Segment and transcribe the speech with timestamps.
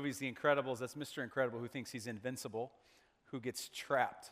[0.00, 1.22] movies The Incredibles, that's Mr.
[1.22, 2.72] Incredible who thinks he's invincible,
[3.24, 4.30] who gets trapped.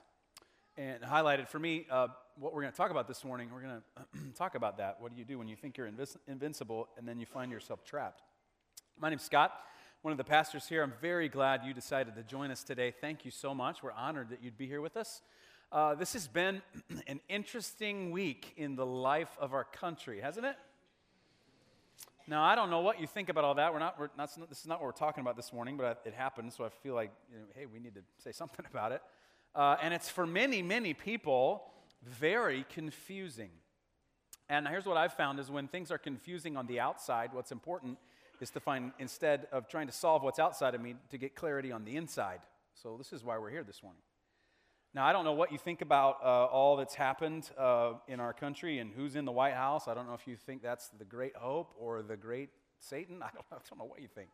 [0.78, 2.06] And highlighted for me, uh,
[2.40, 3.82] what we're going to talk about this morning, we're going
[4.14, 4.96] to talk about that.
[4.98, 7.84] What do you do when you think you're invis- invincible and then you find yourself
[7.84, 8.22] trapped?
[8.98, 9.52] My name's Scott,
[10.00, 10.82] one of the pastors here.
[10.82, 12.90] I'm very glad you decided to join us today.
[12.90, 13.82] Thank you so much.
[13.82, 15.20] We're honored that you'd be here with us.
[15.70, 16.62] Uh, this has been
[17.06, 20.56] an interesting week in the life of our country, hasn't it?
[22.28, 23.72] Now, I don't know what you think about all that.
[23.72, 26.12] We're not, we're not, this is not what we're talking about this morning, but it
[26.12, 29.00] happened, so I feel like, you know, hey, we need to say something about it.
[29.54, 31.62] Uh, and it's for many, many people
[32.04, 33.48] very confusing.
[34.50, 37.96] And here's what I've found is when things are confusing on the outside, what's important
[38.42, 41.72] is to find, instead of trying to solve what's outside of me, to get clarity
[41.72, 42.40] on the inside.
[42.74, 44.02] So this is why we're here this morning.
[44.94, 48.32] Now, I don't know what you think about uh, all that's happened uh, in our
[48.32, 49.86] country and who's in the White House.
[49.86, 52.48] I don't know if you think that's the great hope or the great
[52.80, 53.16] Satan.
[53.22, 54.30] I don't, I don't know what you think.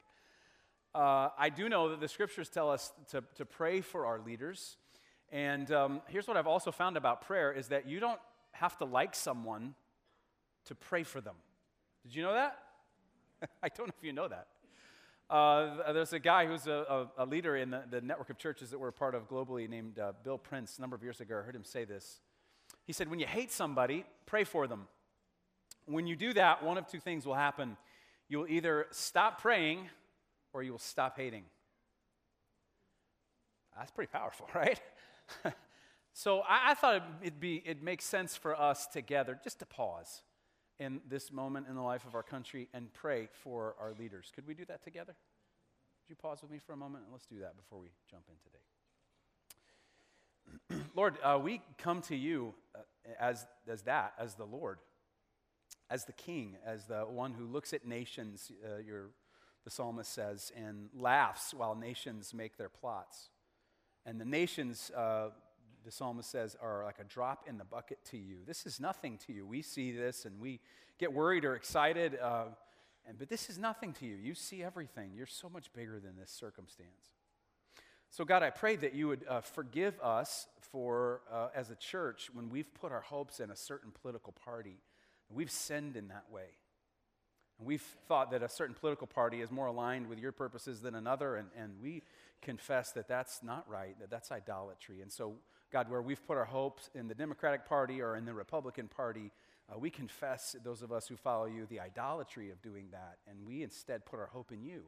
[0.95, 4.77] Uh, I do know that the scriptures tell us to, to pray for our leaders.
[5.33, 8.21] And um, here's what I've also found about prayer is that you don't
[8.53, 9.75] have to like someone
[10.67, 11.35] to pray for them.
[12.05, 12.59] Did you know that?
[13.63, 14.47] I don't know if you know that.
[15.31, 18.71] Uh, there's a guy who's a, a, a leader in the, the, network of churches
[18.71, 20.77] that we're part of globally named uh, Bill Prince.
[20.77, 22.21] A number of years ago, I heard him say this.
[22.85, 24.87] He said, When you hate somebody, pray for them.
[25.87, 27.77] When you do that, one of two things will happen.
[28.29, 29.89] You'll either stop praying
[30.53, 31.45] or you will stop hating.
[33.77, 34.81] That's pretty powerful, right?
[36.13, 40.23] so I, I, thought it'd, be, it makes sense for us together just to pause
[40.79, 44.33] in this moment in the life of our country and pray for our leaders.
[44.35, 45.15] Could we do that together?
[45.15, 48.25] Would you pause with me for a moment and let's do that before we jump
[48.29, 48.59] in today?
[50.95, 52.81] Lord, uh, we come to you uh,
[53.19, 54.79] as, as that, as the Lord,
[55.91, 59.11] as the King, as the one who looks at nations, uh, your,
[59.65, 63.31] the psalmist says, and laughs while nations make their plots.
[64.05, 65.31] And the nations uh,
[65.85, 68.39] the psalmist says, are like a drop in the bucket to you.
[68.47, 69.47] This is nothing to you.
[69.47, 70.61] We see this and we
[70.99, 72.45] get worried or excited, uh,
[73.07, 74.17] and, but this is nothing to you.
[74.17, 75.13] You see everything.
[75.15, 77.13] You're so much bigger than this circumstance.
[78.11, 82.31] So, God, I pray that you would uh, forgive us for, uh, as a church,
[82.33, 84.79] when we've put our hopes in a certain political party.
[85.29, 86.47] We've sinned in that way.
[87.59, 90.95] And we've thought that a certain political party is more aligned with your purposes than
[90.95, 92.03] another, and, and we
[92.41, 95.01] confess that that's not right, that that's idolatry.
[95.03, 95.35] And so
[95.75, 99.33] God, where we've put our hopes in the Democratic Party or in the Republican Party,
[99.69, 103.45] uh, we confess, those of us who follow you, the idolatry of doing that, and
[103.45, 104.85] we instead put our hope in you,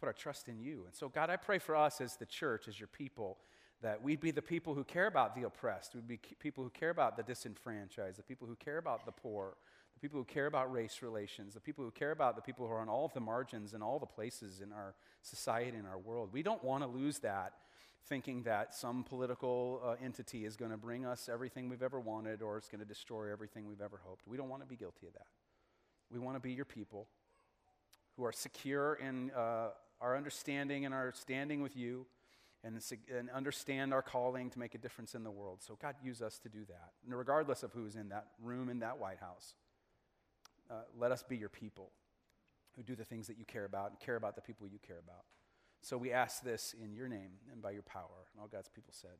[0.00, 0.82] put our trust in you.
[0.86, 3.38] And so, God, I pray for us as the church, as your people,
[3.80, 6.90] that we'd be the people who care about the oppressed, we'd be people who care
[6.90, 9.56] about the disenfranchised, the people who care about the poor,
[9.94, 12.72] the people who care about race relations, the people who care about the people who
[12.72, 15.98] are on all of the margins and all the places in our society and our
[15.98, 16.30] world.
[16.32, 17.52] We don't want to lose that
[18.08, 22.42] thinking that some political uh, entity is going to bring us everything we've ever wanted
[22.42, 24.26] or it's going to destroy everything we've ever hoped.
[24.26, 25.26] We don't want to be guilty of that.
[26.10, 27.08] We want to be your people
[28.16, 29.68] who are secure in uh,
[30.00, 32.06] our understanding and our standing with you
[32.64, 32.80] and,
[33.16, 35.62] and understand our calling to make a difference in the world.
[35.62, 36.90] So, God, use us to do that.
[37.06, 39.54] Regardless of who's in that room in that White House,
[40.70, 41.90] uh, let us be your people
[42.76, 44.98] who do the things that you care about and care about the people you care
[44.98, 45.24] about.
[45.82, 48.28] So we ask this in your name and by your power.
[48.32, 49.18] And all God's people said,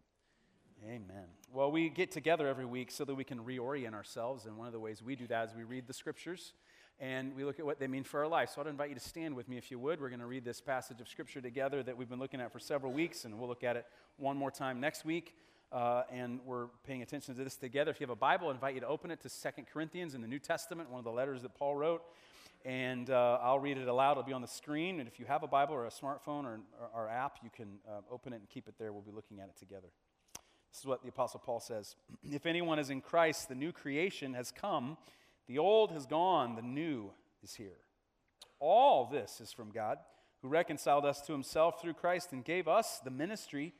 [0.84, 1.27] Amen.
[1.53, 4.47] Well, we get together every week so that we can reorient ourselves.
[4.47, 6.55] And one of the ways we do that is we read the scriptures
[7.00, 8.50] and we look at what they mean for our life.
[8.55, 10.00] So I'd invite you to stand with me if you would.
[10.00, 12.61] We're going to read this passage of scripture together that we've been looking at for
[12.61, 13.87] several weeks, and we'll look at it
[14.19, 15.34] one more time next week.
[15.73, 17.91] Uh, and we're paying attention to this together.
[17.91, 20.21] If you have a Bible, I invite you to open it to Second Corinthians in
[20.21, 22.03] the New Testament, one of the letters that Paul wrote
[22.65, 24.12] and uh, I'll read it aloud.
[24.12, 25.00] It'll be on the screen.
[25.00, 26.61] And if you have a Bible or a smartphone or,
[26.95, 28.93] our app, you can uh, open it and keep it there.
[28.93, 29.89] We'll be looking at it together.
[30.71, 31.97] This is what the Apostle Paul says
[32.31, 34.97] If anyone is in Christ, the new creation has come,
[35.49, 37.11] the old has gone, the new
[37.43, 37.78] is here.
[38.61, 39.99] All this is from God,
[40.41, 43.73] who reconciled us to himself through Christ and gave us the ministry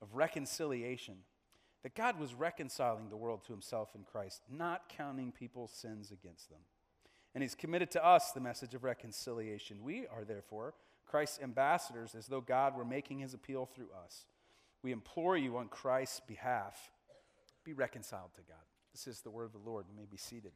[0.00, 1.16] of reconciliation.
[1.82, 6.50] That God was reconciling the world to himself in Christ, not counting people's sins against
[6.50, 6.60] them
[7.34, 9.78] and he's committed to us the message of reconciliation.
[9.82, 10.74] We are therefore
[11.06, 14.26] Christ's ambassadors as though God were making his appeal through us.
[14.82, 16.90] We implore you on Christ's behalf
[17.64, 18.62] be reconciled to God.
[18.92, 19.84] This is the word of the Lord.
[19.88, 20.52] You may be seated.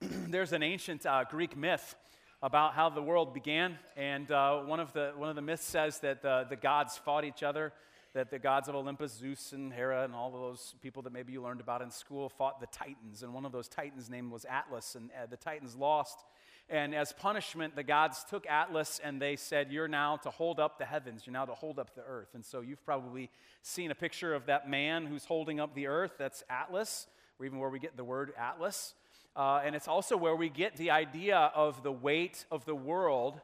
[0.30, 1.96] There's an ancient uh, Greek myth
[2.42, 5.98] about how the world began, and uh, one, of the, one of the myths says
[6.00, 7.72] that the, the gods fought each other
[8.12, 11.32] that the gods of Olympus, Zeus and Hera, and all of those people that maybe
[11.32, 13.22] you learned about in school fought the Titans.
[13.22, 16.24] And one of those Titans' name was Atlas, and uh, the Titans lost.
[16.68, 20.78] And as punishment, the gods took Atlas and they said, You're now to hold up
[20.78, 22.28] the heavens, you're now to hold up the earth.
[22.34, 23.30] And so you've probably
[23.62, 26.12] seen a picture of that man who's holding up the earth.
[26.18, 27.08] That's Atlas,
[27.38, 28.94] or even where we get the word Atlas.
[29.36, 33.40] Uh, and it's also where we get the idea of the weight of the world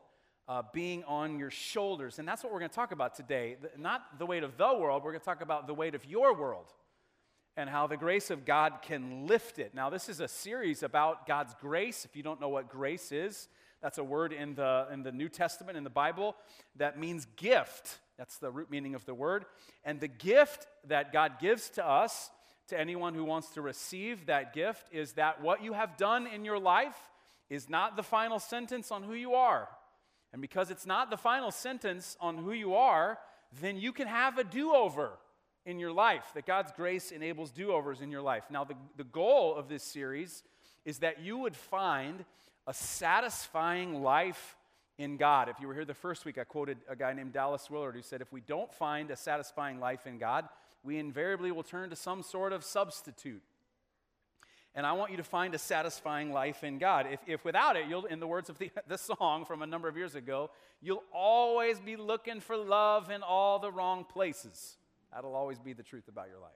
[0.48, 2.19] uh, being on your shoulders.
[2.19, 3.56] And that's what we're going to talk about today.
[3.76, 6.34] Not the weight of the world, we're going to talk about the weight of your
[6.34, 6.72] world
[7.56, 9.75] and how the grace of God can lift it.
[9.75, 12.04] Now, this is a series about God's grace.
[12.04, 13.48] If you don't know what grace is,
[13.82, 16.37] that's a word in the, in the New Testament, in the Bible,
[16.76, 17.98] that means gift.
[18.19, 19.46] That's the root meaning of the word.
[19.84, 22.31] And the gift that God gives to us,
[22.69, 26.44] to anyone who wants to receive that gift, is that what you have done in
[26.44, 26.96] your life
[27.48, 29.69] is not the final sentence on who you are.
[30.32, 33.19] And because it's not the final sentence on who you are,
[33.61, 35.12] then you can have a do over
[35.64, 38.44] in your life, that God's grace enables do overs in your life.
[38.50, 40.44] Now, the, the goal of this series
[40.84, 42.25] is that you would find
[42.67, 44.56] a satisfying life
[44.99, 45.49] in God.
[45.49, 48.02] If you were here the first week, I quoted a guy named Dallas Willard who
[48.02, 50.49] said, If we don't find a satisfying life in God,
[50.82, 53.43] we invariably will turn to some sort of substitute.
[54.76, 57.06] And I want you to find a satisfying life in God.
[57.11, 59.88] If, if without it, you'll, in the words of the, the song from a number
[59.88, 60.50] of years ago,
[60.82, 64.76] you'll always be looking for love in all the wrong places.
[65.14, 66.52] That'll always be the truth about your life.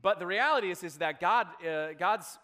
[0.00, 2.38] But the reality is, is that God, uh, God's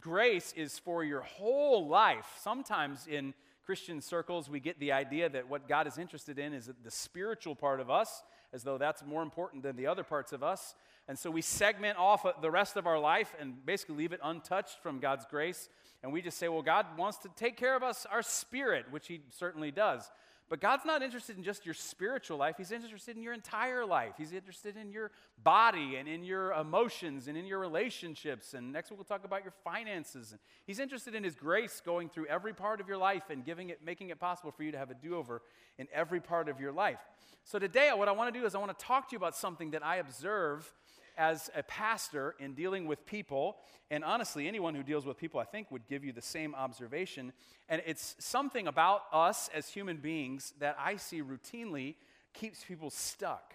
[0.00, 2.26] grace is for your whole life.
[2.40, 3.34] Sometimes in
[3.66, 7.56] Christian circles, we get the idea that what God is interested in is the spiritual
[7.56, 8.22] part of us,
[8.52, 10.74] as though that's more important than the other parts of us.
[11.08, 14.82] And so we segment off the rest of our life and basically leave it untouched
[14.82, 15.70] from God's grace.
[16.02, 19.08] And we just say, well, God wants to take care of us, our spirit, which
[19.08, 20.10] He certainly does.
[20.50, 22.54] But God's not interested in just your spiritual life.
[22.56, 24.14] He's interested in your entire life.
[24.16, 25.10] He's interested in your
[25.42, 28.54] body and in your emotions and in your relationships.
[28.54, 30.34] And next week we'll talk about your finances.
[30.66, 33.80] He's interested in his grace going through every part of your life and giving it,
[33.84, 35.42] making it possible for you to have a do-over
[35.76, 37.00] in every part of your life.
[37.44, 39.36] So today what I want to do is I want to talk to you about
[39.36, 40.72] something that I observe
[41.18, 43.56] as a pastor in dealing with people,
[43.90, 47.32] and honestly, anyone who deals with people, I think, would give you the same observation.
[47.68, 51.96] And it's something about us as human beings that I see routinely
[52.32, 53.54] keeps people stuck.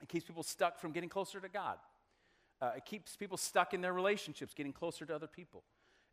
[0.00, 1.78] It keeps people stuck from getting closer to God.
[2.62, 5.64] Uh, it keeps people stuck in their relationships, getting closer to other people.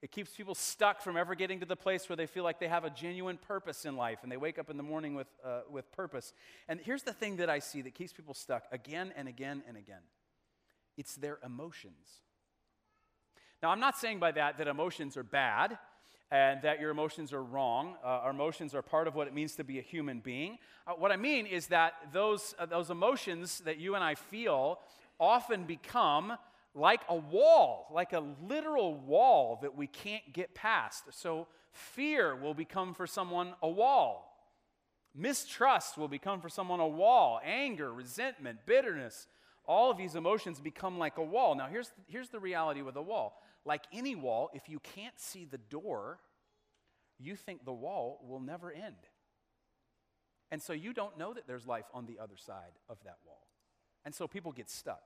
[0.02, 2.68] It keeps people stuck from ever getting to the place where they feel like they
[2.68, 5.62] have a genuine purpose in life and they wake up in the morning with, uh,
[5.70, 6.34] with purpose.
[6.68, 9.78] And here's the thing that I see that keeps people stuck again and again and
[9.78, 10.02] again
[10.98, 12.22] it's their emotions.
[13.62, 15.78] Now, I'm not saying by that that emotions are bad
[16.32, 17.96] and that your emotions are wrong.
[18.04, 20.58] Uh, our emotions are part of what it means to be a human being.
[20.86, 24.80] Uh, what I mean is that those, uh, those emotions that you and I feel
[25.20, 26.38] often become
[26.74, 31.06] like a wall, like a literal wall that we can't get past.
[31.12, 34.32] So, fear will become for someone a wall.
[35.14, 37.40] Mistrust will become for someone a wall.
[37.44, 39.28] Anger, resentment, bitterness,
[39.68, 41.56] all of these emotions become like a wall.
[41.56, 43.42] Now, here's, here's the reality with a wall.
[43.66, 46.20] Like any wall, if you can't see the door,
[47.20, 48.96] you think the wall will never end.
[50.52, 53.48] And so you don't know that there's life on the other side of that wall.
[54.06, 55.02] And so people get stuck.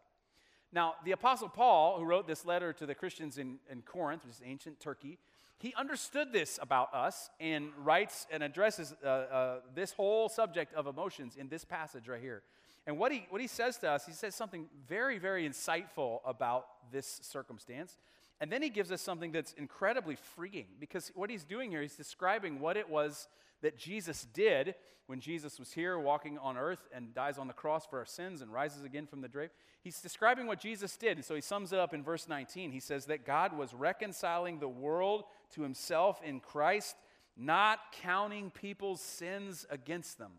[0.72, 4.36] Now, the Apostle Paul, who wrote this letter to the Christians in, in Corinth, which
[4.36, 5.18] is ancient Turkey,
[5.58, 10.88] he understood this about us and writes and addresses uh, uh, this whole subject of
[10.88, 12.44] emotions in this passage right here.
[12.88, 16.66] And what he, what he says to us, he says something very, very insightful about
[16.92, 17.98] this circumstance.
[18.42, 21.96] And then he gives us something that's incredibly freeing because what he's doing here, he's
[21.96, 23.28] describing what it was
[23.62, 24.76] that Jesus did
[25.08, 28.42] when Jesus was here walking on earth and dies on the cross for our sins
[28.42, 29.50] and rises again from the grave.
[29.82, 31.18] He's describing what Jesus did.
[31.18, 32.72] And so he sums it up in verse 19.
[32.72, 35.24] He says that God was reconciling the world
[35.56, 36.96] to himself in Christ,
[37.36, 40.32] not counting people's sins against them.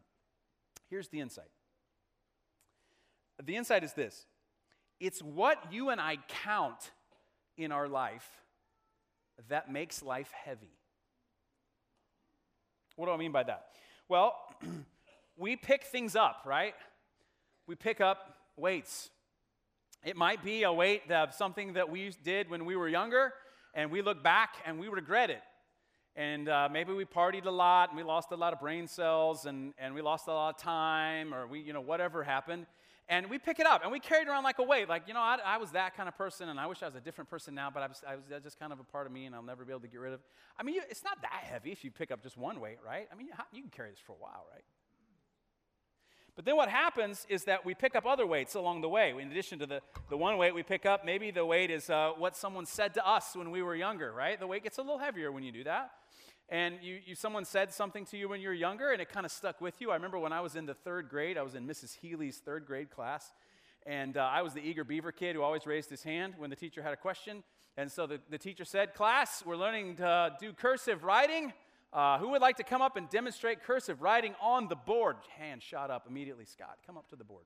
[0.88, 1.50] Here's the insight
[3.44, 4.26] the insight is this
[5.00, 6.90] it's what you and I count
[7.56, 8.28] in our life
[9.48, 10.76] that makes life heavy.
[12.96, 13.68] What do I mean by that?
[14.08, 14.36] Well,
[15.38, 16.74] we pick things up, right?
[17.66, 19.08] We pick up weights.
[20.04, 23.32] It might be a weight of something that we did when we were younger,
[23.74, 25.42] and we look back and we regret it.
[26.16, 29.46] And uh, maybe we partied a lot and we lost a lot of brain cells
[29.46, 32.66] and, and we lost a lot of time or we, you know, whatever happened
[33.10, 34.88] and we pick it up and we carry it around like a weight.
[34.88, 36.94] Like, you know, I, I, was that kind of person and I wish I was
[36.94, 39.12] a different person now, but I was, I was just kind of a part of
[39.12, 40.20] me and I'll never be able to get rid of.
[40.56, 43.08] I mean, you, it's not that heavy if you pick up just one weight, right?
[43.12, 44.62] I mean, you, you can carry this for a while, right?
[46.36, 49.10] But then what happens is that we pick up other weights along the way.
[49.10, 52.12] In addition to the, the one weight we pick up, maybe the weight is uh,
[52.16, 54.38] what someone said to us when we were younger, right?
[54.38, 55.90] The weight gets a little heavier when you do that.
[56.50, 59.24] And you, you, someone said something to you when you were younger and it kind
[59.24, 59.92] of stuck with you.
[59.92, 61.96] I remember when I was in the third grade, I was in Mrs.
[61.96, 63.32] Healy's third grade class,
[63.86, 66.56] and uh, I was the eager beaver kid who always raised his hand when the
[66.56, 67.44] teacher had a question.
[67.76, 71.52] And so the, the teacher said, Class, we're learning to do cursive writing.
[71.92, 75.16] Uh, who would like to come up and demonstrate cursive writing on the board?
[75.38, 76.44] Hand shot up immediately.
[76.44, 77.44] Scott, come up to the board.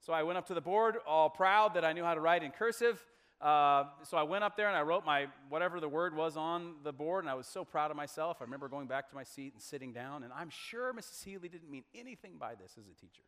[0.00, 2.42] So I went up to the board, all proud that I knew how to write
[2.42, 3.04] in cursive.
[3.40, 6.76] Uh, so I went up there and I wrote my whatever the word was on
[6.84, 8.38] the board, and I was so proud of myself.
[8.40, 11.22] I remember going back to my seat and sitting down, and I'm sure Mrs.
[11.22, 13.22] Healy didn't mean anything by this as a teacher.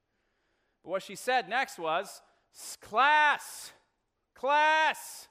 [0.82, 2.22] But what she said next was,
[2.80, 3.72] Class,
[4.34, 5.28] class,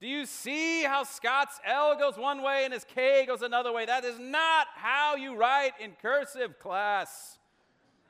[0.00, 3.86] do you see how Scott's L goes one way and his K goes another way?
[3.86, 7.38] That is not how you write in cursive, class.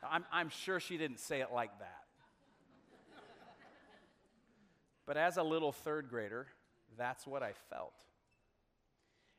[0.02, 2.05] I'm, I'm sure she didn't say it like that.
[5.06, 6.48] But as a little third grader,
[6.98, 7.94] that's what I felt.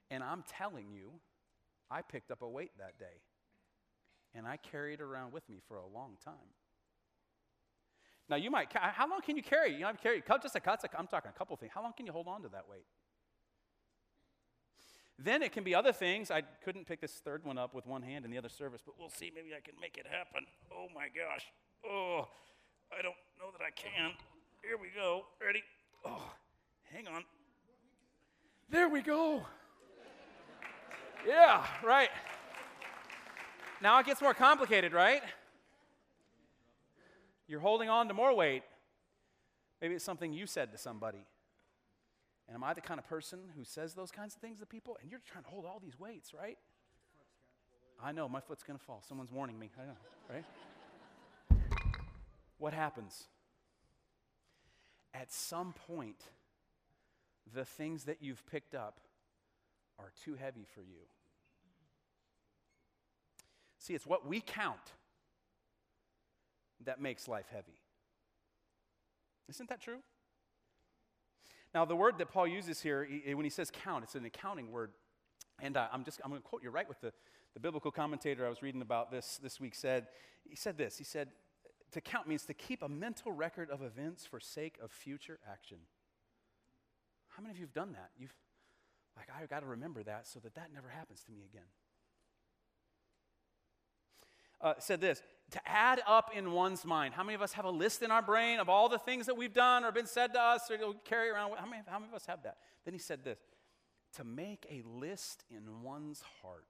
[0.10, 1.12] And I'm telling you,
[1.92, 3.22] I picked up a weight that day.
[4.34, 6.34] And I carried it around with me for a long time.
[8.30, 9.74] Now, you might, how long can you carry?
[9.74, 11.72] You know, carry just a, just a, I'm talking a couple things.
[11.74, 12.86] How long can you hold on to that weight?
[15.18, 16.30] Then it can be other things.
[16.30, 18.96] I couldn't pick this third one up with one hand in the other service, but
[19.00, 19.32] we'll see.
[19.34, 20.46] Maybe I can make it happen.
[20.72, 21.46] Oh my gosh.
[21.90, 22.28] Oh,
[22.92, 24.12] I don't know that I can.
[24.64, 25.26] Here we go.
[25.44, 25.64] Ready?
[26.06, 26.32] Oh,
[26.92, 27.24] hang on.
[28.70, 29.44] There we go.
[31.28, 32.10] Yeah, right.
[33.82, 35.22] Now it gets more complicated, right?
[37.48, 38.64] You're holding on to more weight.
[39.82, 41.26] Maybe it's something you said to somebody.
[42.48, 44.98] And am I the kind of person who says those kinds of things to people?
[45.02, 46.58] And you're trying to hold all these weights, right?
[48.04, 49.04] I know, my foot's going to fall.
[49.08, 49.70] Someone's warning me.
[49.82, 49.98] I know,
[50.30, 50.46] right?
[52.58, 53.28] what happens?
[55.20, 56.22] At some point,
[57.52, 59.00] the things that you've picked up
[59.98, 61.08] are too heavy for you.
[63.80, 64.94] See, it's what we count
[66.86, 67.80] that makes life heavy.
[69.50, 70.00] Isn't that true?
[71.74, 74.92] Now, the word that Paul uses here, when he says count, it's an accounting word.
[75.60, 77.12] And uh, I'm just, I'm going to quote you right with the,
[77.56, 80.08] the biblical commentator I was reading about this this week said,
[80.48, 81.30] he said this, he said,
[81.91, 85.77] to count means to keep a mental record of events for sake of future action.
[87.29, 88.10] How many of you have done that?
[88.17, 88.34] You've,
[89.15, 91.67] like, I've got to remember that so that that never happens to me again.
[94.60, 97.13] Uh, said this to add up in one's mind.
[97.13, 99.38] How many of us have a list in our brain of all the things that
[99.38, 101.51] we've done or been said to us or carry around?
[101.58, 102.58] How many, how many of us have that?
[102.84, 103.39] Then he said this
[104.15, 106.65] to make a list in one's heart.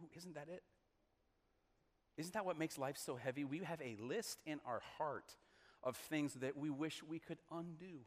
[0.00, 0.62] Ooh, isn't that it?
[2.22, 3.42] Isn't that what makes life so heavy?
[3.42, 5.34] We have a list in our heart
[5.82, 7.98] of things that we wish we could undo.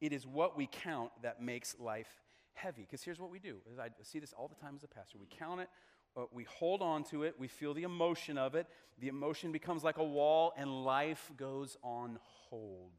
[0.00, 2.06] It is what we count that makes life
[2.54, 2.82] heavy.
[2.82, 3.56] Because here's what we do.
[3.80, 5.18] I see this all the time as a pastor.
[5.18, 5.68] We count it,
[6.16, 8.68] uh, we hold on to it, we feel the emotion of it.
[9.00, 12.92] The emotion becomes like a wall, and life goes on hold.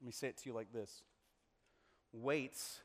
[0.00, 1.04] Let me say it to you like this
[2.12, 2.80] Weights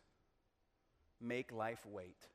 [1.20, 2.28] make life wait.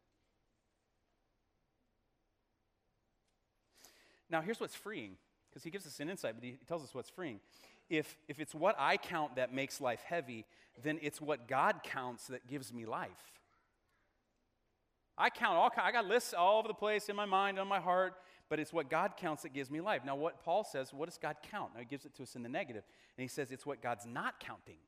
[4.31, 5.17] Now, here's what's freeing,
[5.51, 7.41] because he gives us an insight, but he tells us what's freeing.
[7.89, 10.47] If, if it's what I count that makes life heavy,
[10.83, 13.11] then it's what God counts that gives me life.
[15.19, 17.69] I count all I got lists all over the place in my mind, and on
[17.69, 18.15] my heart,
[18.49, 20.03] but it's what God counts that gives me life.
[20.05, 21.75] Now, what Paul says, what does God count?
[21.75, 22.85] Now, he gives it to us in the negative,
[23.17, 24.79] and he says it's what God's not counting.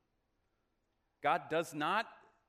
[1.21, 2.07] God does not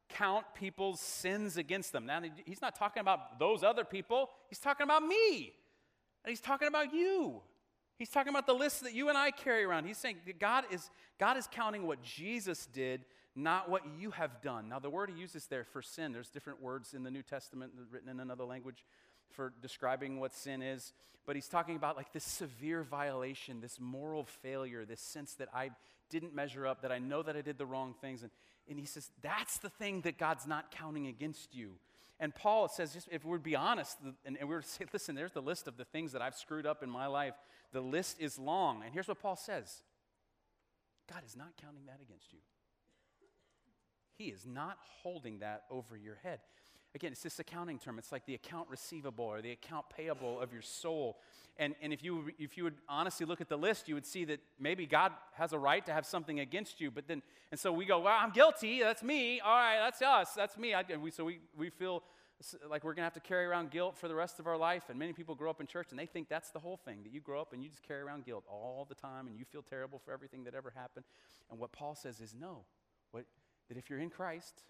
[0.08, 2.06] count people's sins against them.
[2.06, 5.52] Now, he's not talking about those other people, he's talking about me,
[6.24, 7.40] and he's talking about you.
[7.96, 9.84] He's talking about the list that you and I carry around.
[9.84, 13.04] He's saying that God is, God is counting what Jesus did
[13.36, 14.68] not what you have done.
[14.68, 17.72] Now, the word he uses there for sin, there's different words in the New Testament
[17.90, 18.84] written in another language
[19.30, 20.92] for describing what sin is,
[21.26, 25.70] but he's talking about like this severe violation, this moral failure, this sense that I
[26.10, 28.22] didn't measure up, that I know that I did the wrong things.
[28.22, 28.30] And,
[28.68, 31.72] and he says, that's the thing that God's not counting against you.
[32.20, 35.14] And Paul says, just if we'd be honest, and, and we were to say, listen,
[35.14, 37.34] there's the list of the things that I've screwed up in my life.
[37.72, 38.82] The list is long.
[38.84, 39.82] And here's what Paul says
[41.08, 42.38] God is not counting that against you.
[44.16, 46.38] He is not holding that over your head.
[46.94, 47.98] Again, it's this accounting term.
[47.98, 51.18] It's like the account receivable or the account payable of your soul.
[51.56, 54.24] And, and if, you, if you would honestly look at the list, you would see
[54.26, 56.90] that maybe God has a right to have something against you.
[56.90, 58.80] But then, and so we go, well, I'm guilty.
[58.80, 59.40] That's me.
[59.40, 60.34] All right, that's us.
[60.34, 60.74] That's me.
[60.74, 62.02] I, and we, so we, we feel
[62.68, 64.84] like we're going to have to carry around guilt for the rest of our life.
[64.88, 67.12] And many people grow up in church and they think that's the whole thing that
[67.12, 69.62] you grow up and you just carry around guilt all the time and you feel
[69.62, 71.04] terrible for everything that ever happened.
[71.50, 72.64] And what Paul says is no.
[73.12, 73.24] What,
[73.68, 74.62] that if you're in Christ,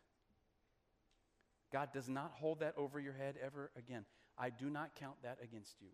[1.75, 4.05] God does not hold that over your head ever again.
[4.39, 5.89] I do not count that against you.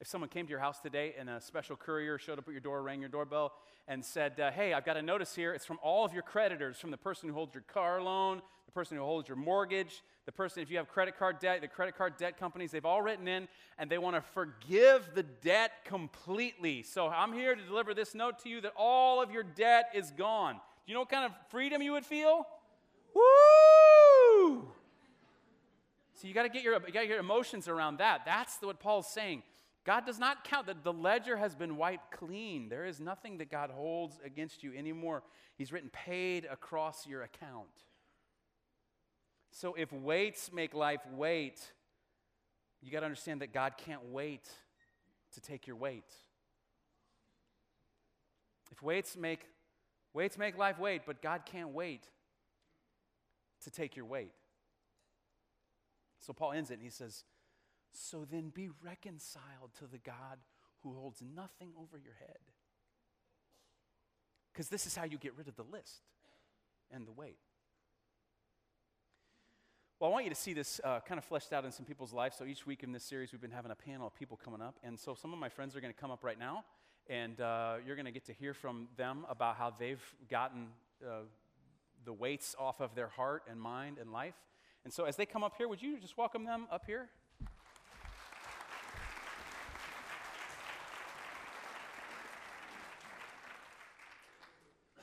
[0.00, 2.60] If someone came to your house today and a special courier showed up at your
[2.60, 3.54] door, rang your doorbell,
[3.88, 5.52] and said, uh, Hey, I've got a notice here.
[5.52, 8.72] It's from all of your creditors, from the person who holds your car loan, the
[8.72, 11.98] person who holds your mortgage, the person, if you have credit card debt, the credit
[11.98, 16.84] card debt companies, they've all written in and they want to forgive the debt completely.
[16.84, 20.12] So I'm here to deliver this note to you that all of your debt is
[20.12, 20.54] gone.
[20.54, 22.46] Do you know what kind of freedom you would feel?
[23.16, 24.68] Woo!
[26.14, 28.22] So you got to get your you got your emotions around that.
[28.24, 29.42] That's what Paul's saying.
[29.84, 32.68] God does not count that the ledger has been wiped clean.
[32.68, 35.22] There is nothing that God holds against you anymore.
[35.56, 37.68] He's written paid across your account.
[39.52, 41.60] So if weights make life wait,
[42.82, 44.48] you got to understand that God can't wait
[45.34, 46.12] to take your weight.
[48.72, 49.46] If weights make
[50.12, 52.08] weights make life wait, but God can't wait
[53.66, 54.32] to take your weight.
[56.20, 57.24] So Paul ends it and he says,
[57.92, 60.38] So then be reconciled to the God
[60.82, 62.38] who holds nothing over your head.
[64.52, 66.02] Because this is how you get rid of the list
[66.92, 67.38] and the weight.
[69.98, 72.12] Well, I want you to see this uh, kind of fleshed out in some people's
[72.12, 72.36] lives.
[72.36, 74.76] So each week in this series, we've been having a panel of people coming up.
[74.84, 76.64] And so some of my friends are going to come up right now,
[77.08, 80.68] and uh, you're going to get to hear from them about how they've gotten
[81.04, 81.22] uh,
[82.06, 84.36] the weights off of their heart and mind and life.
[84.84, 87.08] And so as they come up here, would you just welcome them up here?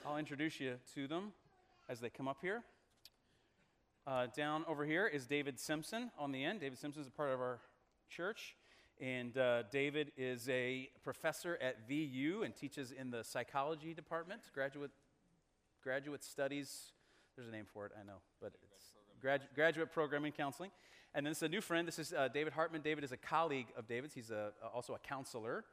[0.06, 1.34] I'll introduce you to them
[1.90, 2.64] as they come up here.
[4.08, 6.62] Uh, down over here is David Simpson on the end.
[6.62, 7.60] David Simpson is a part of our
[8.10, 8.56] church.
[9.02, 14.92] And uh, David is a professor at VU and teaches in the psychology department, graduate,
[15.84, 16.94] graduate studies.
[17.36, 18.86] There's a name for it, I know, but it's
[19.24, 20.72] gradu- graduate programming counseling.
[21.14, 21.88] And then this is a new friend.
[21.88, 22.82] This is uh, David Hartman.
[22.82, 24.14] David is a colleague of David's.
[24.14, 25.66] He's a, also a counselor.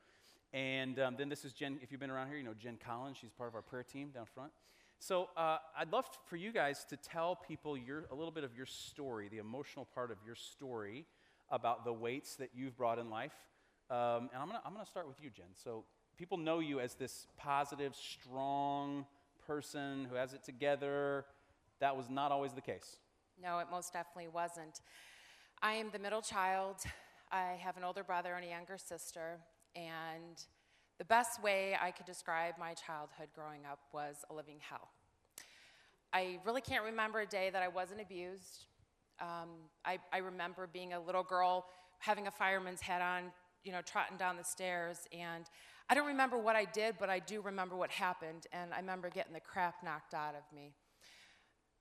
[0.53, 1.79] And um, then this is Jen.
[1.81, 3.18] If you've been around here, you know Jen Collins.
[3.20, 4.51] She's part of our prayer team down front.
[4.99, 8.55] So uh, I'd love for you guys to tell people your, a little bit of
[8.55, 11.07] your story, the emotional part of your story
[11.51, 13.33] about the weights that you've brought in life.
[13.90, 15.46] Um, and I'm going to I'm gonna start with you, Jen.
[15.55, 15.85] So
[16.18, 19.07] people know you as this positive, strong
[19.50, 21.24] person who has it together.
[21.80, 22.98] That was not always the case.
[23.42, 24.80] No, it most definitely wasn't.
[25.60, 26.76] I am the middle child.
[27.32, 29.40] I have an older brother and a younger sister.
[29.74, 30.36] And
[30.98, 34.90] the best way I could describe my childhood growing up was a living hell.
[36.12, 38.66] I really can't remember a day that I wasn't abused.
[39.20, 39.48] Um,
[39.84, 41.66] I, I, remember being a little girl
[41.98, 43.32] having a fireman's hat on,
[43.64, 45.08] you know, trotting down the stairs.
[45.12, 45.44] And
[45.90, 48.46] I don't remember what I did, but I do remember what happened.
[48.53, 50.72] And I remember getting the crap knocked out of me.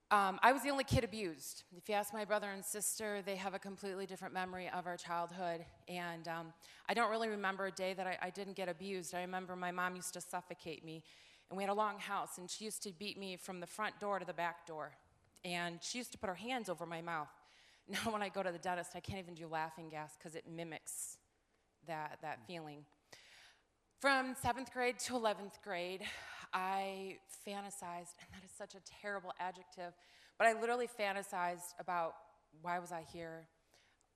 [0.09, 1.61] Um, I was the only kid abused.
[1.77, 4.97] If you ask my brother and sister, they have a completely different memory of our
[4.97, 5.63] childhood.
[5.87, 6.53] And um,
[6.89, 9.13] I don't really remember a day that I, I, didn't get abused.
[9.13, 11.03] I remember my mom used to suffocate me.
[11.51, 13.99] And we had a long house, and she used to beat me from the front
[13.99, 14.93] door to the back door.
[15.45, 17.29] And she used to put her hands over my mouth.
[17.91, 20.43] Now, when I go to the dentist, I can't even do laughing gas because it
[20.47, 21.17] mimics
[21.87, 22.85] that, that feeling.
[23.99, 26.03] From seventh grade to 11th grade,
[26.53, 29.91] I fantasized, and that is such a terrible adjective,
[30.37, 32.13] but I literally fantasized about
[32.61, 33.45] why was I here?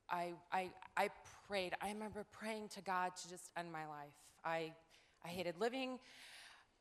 [0.09, 1.09] I, I, I
[1.49, 1.73] prayed.
[1.81, 4.13] I remember praying to God to just end my life.
[4.45, 4.71] I,
[5.25, 5.99] I hated living.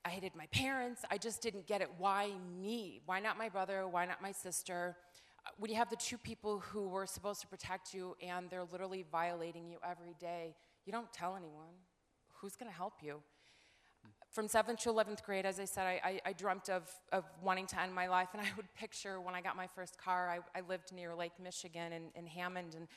[0.05, 1.03] I hated my parents.
[1.11, 1.89] I just didn't get it.
[1.99, 3.01] Why me?
[3.05, 3.89] Why not my brother?
[3.89, 4.97] Why not my sister?
[5.59, 9.05] When you have the two people who were supposed to protect you and they're literally
[9.11, 10.55] violating you every day,
[10.87, 11.75] you don't tell anyone.
[12.43, 13.23] Who's going to help you?
[14.33, 17.67] from 7th to 11th grade, as I said, I, I, I, dreamt of, of wanting
[17.67, 18.29] to end my life.
[18.33, 21.39] And I would picture when I got my first car, I, I lived near Lake
[21.41, 22.75] Michigan in, in, Hammond.
[22.75, 22.89] And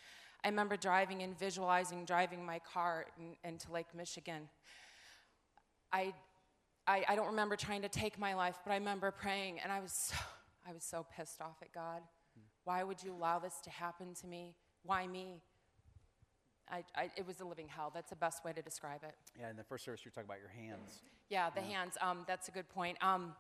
[0.44, 4.48] I remember driving and visualizing driving my car in, into Lake Michigan.
[5.92, 6.14] I,
[6.88, 9.60] I, I, don't remember trying to take my life, but I remember praying.
[9.62, 10.16] And I was so,
[10.68, 12.02] I was so pissed off at God.
[12.34, 12.44] Hmm.
[12.64, 14.56] Why would you allow this to happen to me?
[14.84, 15.42] Why me?
[16.72, 17.92] I, I, it was a living hell.
[17.94, 19.16] That's the best way to describe it.
[19.40, 21.02] Yeah, in the first service, you were talking about your hands.
[21.30, 21.68] Yeah, the yeah.
[21.68, 21.98] hands.
[22.02, 22.98] Um, that's a good point.
[23.02, 23.34] Um,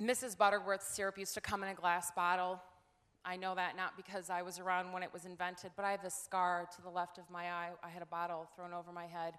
[0.00, 0.36] Mrs.
[0.36, 2.60] Butterworth's syrup used to come in a glass bottle.
[3.24, 6.02] I know that not because I was around when it was invented, but I have
[6.02, 7.70] this scar to the left of my eye.
[7.82, 9.34] I had a bottle thrown over my head.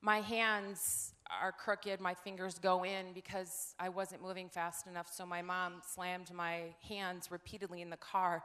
[0.00, 5.24] My hands are crooked, my fingers go in because I wasn't moving fast enough, so
[5.24, 8.42] my mom slammed my hands repeatedly in the car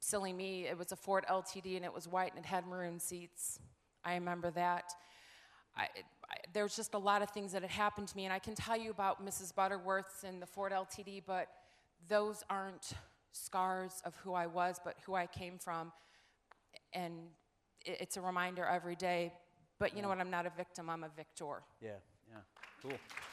[0.00, 2.98] silly me, it was a Ford LTD and it was white and it had maroon
[3.00, 3.60] seats.
[4.04, 4.92] I remember that.
[5.76, 8.32] I, I, there was just a lot of things that had happened to me, and
[8.32, 9.54] I can tell you about Mrs.
[9.54, 11.48] Butterworth's and the Ford LTD, but
[12.08, 12.92] those aren't
[13.32, 15.92] scars of who I was, but who I came from.
[16.92, 17.14] And
[17.84, 19.32] it, it's a reminder every day.
[19.78, 20.18] But you know what?
[20.18, 21.62] I'm not a victim, I'm a victor.
[21.80, 21.90] Yeah,
[22.28, 22.38] yeah.
[22.82, 22.92] Cool.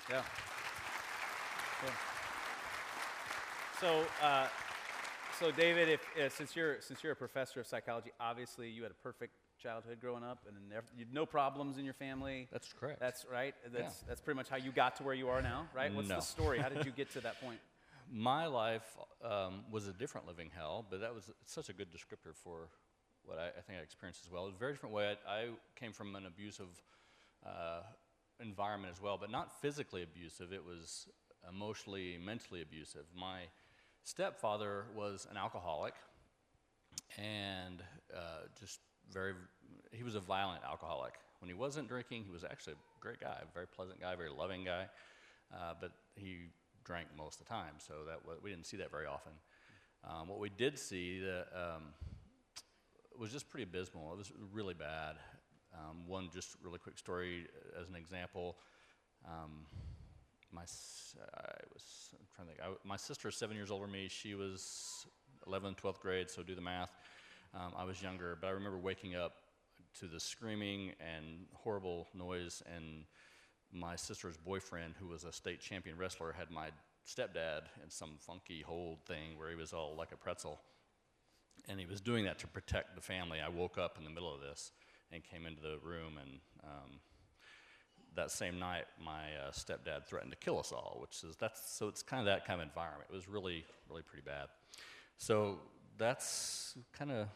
[0.09, 0.21] Yeah.
[1.81, 1.91] Cool.
[3.79, 4.47] So, uh,
[5.39, 8.91] so David, if, uh, since, you're, since you're a professor of psychology, obviously you had
[8.91, 12.47] a perfect childhood growing up and never, you no problems in your family.
[12.51, 12.99] That's correct.
[12.99, 13.53] That's right.
[13.73, 15.93] That's, that's pretty much how you got to where you are now, right?
[15.93, 16.15] What's No.
[16.15, 16.59] the story?
[16.59, 17.59] How did you get to that point?
[18.11, 18.85] My life
[19.23, 22.69] um, was a different living hell, but that was such a good descriptor for
[23.23, 24.43] what I, I think I experienced as well.
[24.43, 25.15] It was a very different way.
[25.27, 26.67] I, I came from an abusive
[27.45, 27.81] uh,
[28.39, 30.53] environment as well, but not physically abusive.
[30.53, 31.07] It was
[31.49, 33.05] emotionally, mentally abusive.
[33.17, 33.41] My
[34.05, 35.95] stepfather was an alcoholic
[37.17, 37.81] and
[38.15, 38.79] uh, just
[39.11, 39.33] very,
[39.91, 41.13] he was a violent alcoholic.
[41.39, 44.29] When he wasn't drinking, he was actually a great guy, a very pleasant guy, very
[44.29, 44.87] loving guy,
[45.53, 46.37] uh, but he
[46.83, 49.33] drank most of the time, so that wa- we didn't see that very often.
[50.03, 51.83] Um, what we did see that um,
[53.19, 54.11] was just pretty abysmal.
[54.11, 55.15] It was really bad.
[55.73, 57.47] Um, one just really quick story
[57.81, 58.55] as an example.
[60.55, 62.63] My s- I was I'm trying to think.
[62.65, 64.07] I, my sister is seven years older than me.
[64.07, 65.05] She was
[65.47, 66.91] 11th, 12th grade, so do the math.
[67.53, 69.33] Um, I was younger, but I remember waking up
[69.99, 73.03] to the screaming and horrible noise, and
[73.71, 76.67] my sister's boyfriend, who was a state champion wrestler, had my
[77.05, 80.61] stepdad in some funky hold thing where he was all like a pretzel.
[81.67, 83.39] And he was doing that to protect the family.
[83.41, 84.71] I woke up in the middle of this
[85.11, 86.99] and came into the room, and um,
[88.15, 91.87] that same night, my uh, stepdad threatened to kill us all, which is that's so
[91.87, 93.09] it's kind of that kind of environment.
[93.11, 94.47] It was really, really pretty bad.
[95.17, 95.59] So
[95.97, 97.27] that's kind of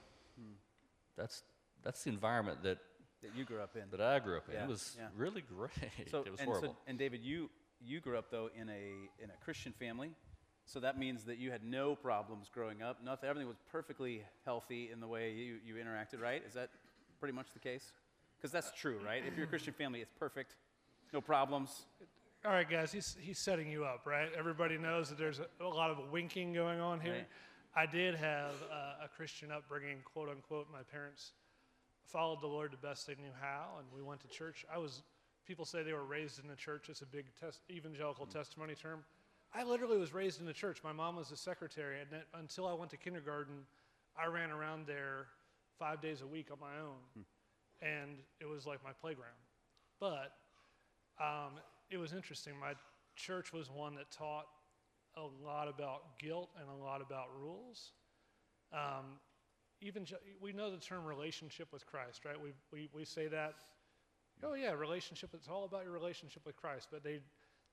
[1.18, 1.44] that's
[1.84, 2.78] that's the environment that
[3.22, 3.84] That you grew up in.
[3.92, 4.56] that I grew up in.
[4.56, 5.08] Yeah, it was yeah.
[5.16, 6.10] really great.
[6.10, 6.70] So, it was and, horrible.
[6.70, 7.50] So, and David, you,
[7.82, 10.12] you grew up, though, in a, in a Christian family.
[10.66, 13.04] So that means that you had no problems growing up.
[13.04, 16.44] Nothing, everything was perfectly healthy in the way you, you interacted, right?
[16.48, 16.70] Is that
[17.20, 17.92] pretty much the case?
[18.38, 19.24] Because that's true, right?
[19.28, 20.56] If you're a Christian family, it's perfect,
[21.14, 21.86] no problems.
[22.46, 24.30] All right, guys, he's, he's setting you up, right?
[24.38, 27.14] Everybody knows that there's a, a lot of winking going on here.
[27.14, 27.28] Right.
[27.76, 30.68] I did have uh, a Christian upbringing, quote unquote.
[30.72, 31.34] My parents
[32.06, 34.66] followed the Lord the best they knew how, and we went to church.
[34.74, 35.04] I was,
[35.46, 36.90] people say they were raised in the church.
[36.90, 39.04] It's a big tes- evangelical testimony term.
[39.54, 40.80] I literally was raised in the church.
[40.84, 43.66] My mom was a secretary, and that, until I went to kindergarten,
[44.18, 45.28] I ran around there
[45.78, 47.26] five days a week on my own,
[47.82, 49.32] and it was like my playground.
[50.00, 50.34] But
[51.20, 51.54] um,
[51.90, 52.54] it was interesting.
[52.60, 52.74] My
[53.16, 54.46] church was one that taught
[55.18, 57.92] a lot about guilt and a lot about rules.
[58.72, 59.20] Um,
[59.82, 62.40] even ju- we know the term relationship with Christ, right?
[62.42, 63.56] We, we, we say that,
[64.44, 67.20] oh yeah, relationship, it's all about your relationship with Christ, but they,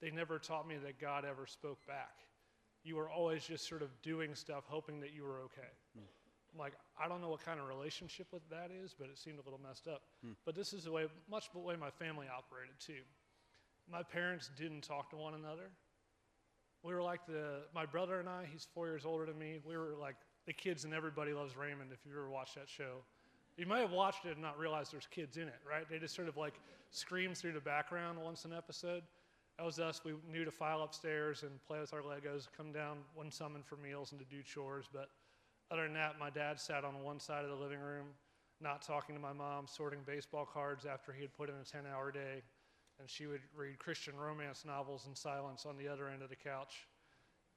[0.00, 2.14] they never taught me that God ever spoke back.
[2.84, 5.68] You were always just sort of doing stuff, hoping that you were okay.
[6.52, 9.38] I'm like, I don't know what kind of relationship with that is, but it seemed
[9.38, 10.02] a little messed up.
[10.44, 13.02] But this is the way, much the way my family operated too.
[13.90, 15.70] My parents didn't talk to one another.
[16.82, 19.58] We were like the, my brother and I, he's four years older than me.
[19.66, 23.02] We were like the kids in Everybody Loves Raymond, if you've ever watched that show.
[23.56, 25.88] You may have watched it and not realized there's kids in it, right?
[25.88, 26.54] They just sort of like
[26.90, 29.02] scream through the background once an episode.
[29.58, 30.02] That was us.
[30.04, 33.76] We knew to file upstairs and play with our Legos, come down when summoned for
[33.76, 34.84] meals and to do chores.
[34.92, 35.08] But
[35.70, 38.06] other than that, my dad sat on one side of the living room,
[38.60, 41.84] not talking to my mom, sorting baseball cards after he had put in a 10
[41.90, 42.42] hour day.
[42.98, 46.36] And she would read Christian romance novels in silence on the other end of the
[46.36, 46.86] couch.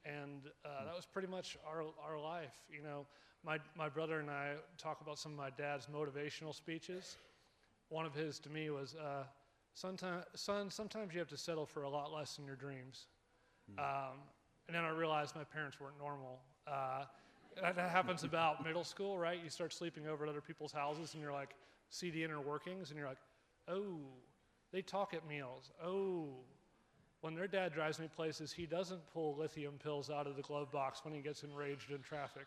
[0.06, 2.56] And uh, that was pretty much our, our life.
[2.70, 3.06] You know,
[3.46, 7.18] my, my brother and I talk about some of my dad's motivational speeches.
[7.90, 9.24] One of his to me was, uh,
[9.80, 13.06] Sometime, son, sometimes you have to settle for a lot less than your dreams.
[13.78, 14.18] Um,
[14.68, 16.40] and then I realized my parents weren't normal.
[16.68, 17.06] Uh,
[17.62, 19.40] that, that happens about middle school, right?
[19.42, 21.56] You start sleeping over at other people's houses and you're like,
[21.92, 23.20] see the inner workings, and you're like,
[23.70, 24.00] oh,
[24.72, 25.72] they talk at meals.
[25.84, 26.30] Oh,
[27.22, 30.72] when their dad drives me places, he doesn't pull lithium pills out of the glove
[30.72, 32.46] box when he gets enraged in traffic.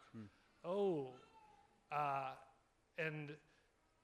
[0.65, 1.09] Oh,
[1.91, 2.31] uh,
[2.99, 3.31] and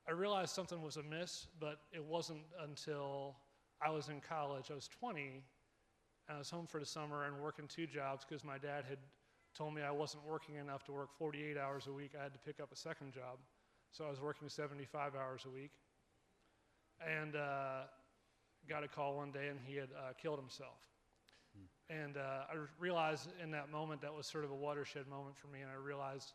[0.07, 3.37] I realized something was amiss, but it wasn't until
[3.81, 4.71] I was in college.
[4.71, 5.43] I was 20,
[6.29, 8.99] and I was home for the summer and working two jobs because my dad had
[9.57, 12.13] told me I wasn't working enough to work 48 hours a week.
[12.19, 13.39] I had to pick up a second job.
[13.93, 15.71] So I was working 75 hours a week.
[17.01, 17.83] And uh,
[18.69, 20.79] got a call one day, and he had uh, killed himself.
[21.91, 25.49] And uh, I realized in that moment that was sort of a watershed moment for
[25.49, 26.35] me, and I realized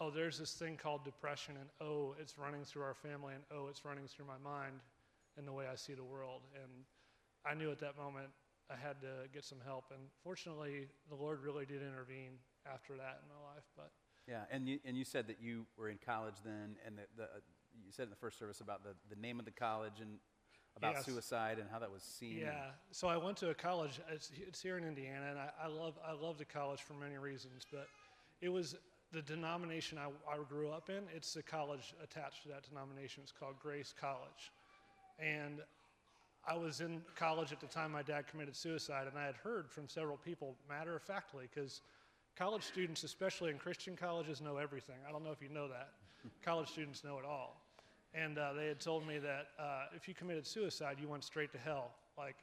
[0.00, 3.68] oh, there's this thing called depression, and oh, it's running through our family, and oh,
[3.68, 4.80] it's running through my mind
[5.36, 6.42] and the way I see the world.
[6.54, 6.84] And
[7.44, 8.28] I knew at that moment
[8.70, 9.84] I had to get some help.
[9.90, 12.38] And fortunately, the Lord really did intervene
[12.70, 13.64] after that in my life.
[13.76, 13.90] But
[14.26, 17.28] Yeah, and you, and you said that you were in college then, and that the,
[17.84, 20.18] you said in the first service about the, the name of the college and
[20.76, 21.04] about Yes.
[21.06, 22.38] suicide and how that was seen.
[22.38, 24.00] Yeah, so I went to a college.
[24.12, 27.16] It's, it's here in Indiana, and I, I love I love the college for many
[27.16, 27.64] reasons.
[27.70, 27.88] But
[28.40, 28.76] it was
[29.12, 31.04] the denomination I, I grew up in.
[31.14, 33.22] It's a college attached to that denomination.
[33.22, 34.52] It's called Grace College,
[35.18, 35.62] and
[36.48, 39.70] I was in college at the time my dad committed suicide, and I had heard
[39.70, 41.80] from several people, matter of factly, because
[42.36, 44.96] college students, especially in Christian colleges, know everything.
[45.08, 45.90] I don't know if you know that.
[46.44, 47.60] college students know it all.
[48.14, 51.52] And uh, they had told me that uh, if you committed suicide, you went straight
[51.52, 51.90] to hell.
[52.16, 52.36] Like,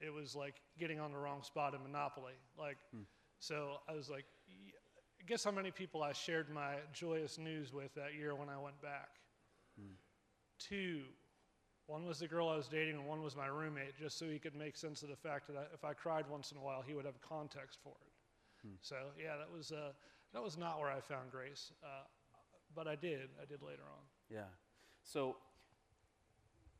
[0.00, 2.32] it was like getting on the wrong spot in Monopoly.
[2.58, 2.76] Like,
[3.38, 4.72] so I was like, y-
[5.26, 8.80] guess how many people I shared my joyous news with that year when I went
[8.82, 9.10] back?
[10.58, 11.02] Two.
[11.86, 14.38] One was the girl I was dating, and one was my roommate, just so he
[14.38, 16.82] could make sense of the fact that I, if I cried once in a while,
[16.86, 18.12] he would have context for it.
[18.80, 19.90] So yeah, that was uh,
[20.32, 22.04] that was not where I found grace, uh,
[22.74, 23.28] but I did.
[23.40, 24.02] I did later on.
[24.30, 24.46] Yeah.
[25.04, 25.36] So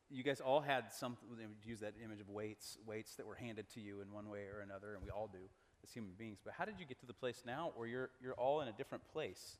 [0.09, 1.17] you guys all had some,
[1.63, 4.61] use that image of weights, weights that were handed to you in one way or
[4.61, 5.39] another, and we all do
[5.83, 6.39] as human beings.
[6.43, 8.73] But how did you get to the place now where you're, you're all in a
[8.73, 9.57] different place?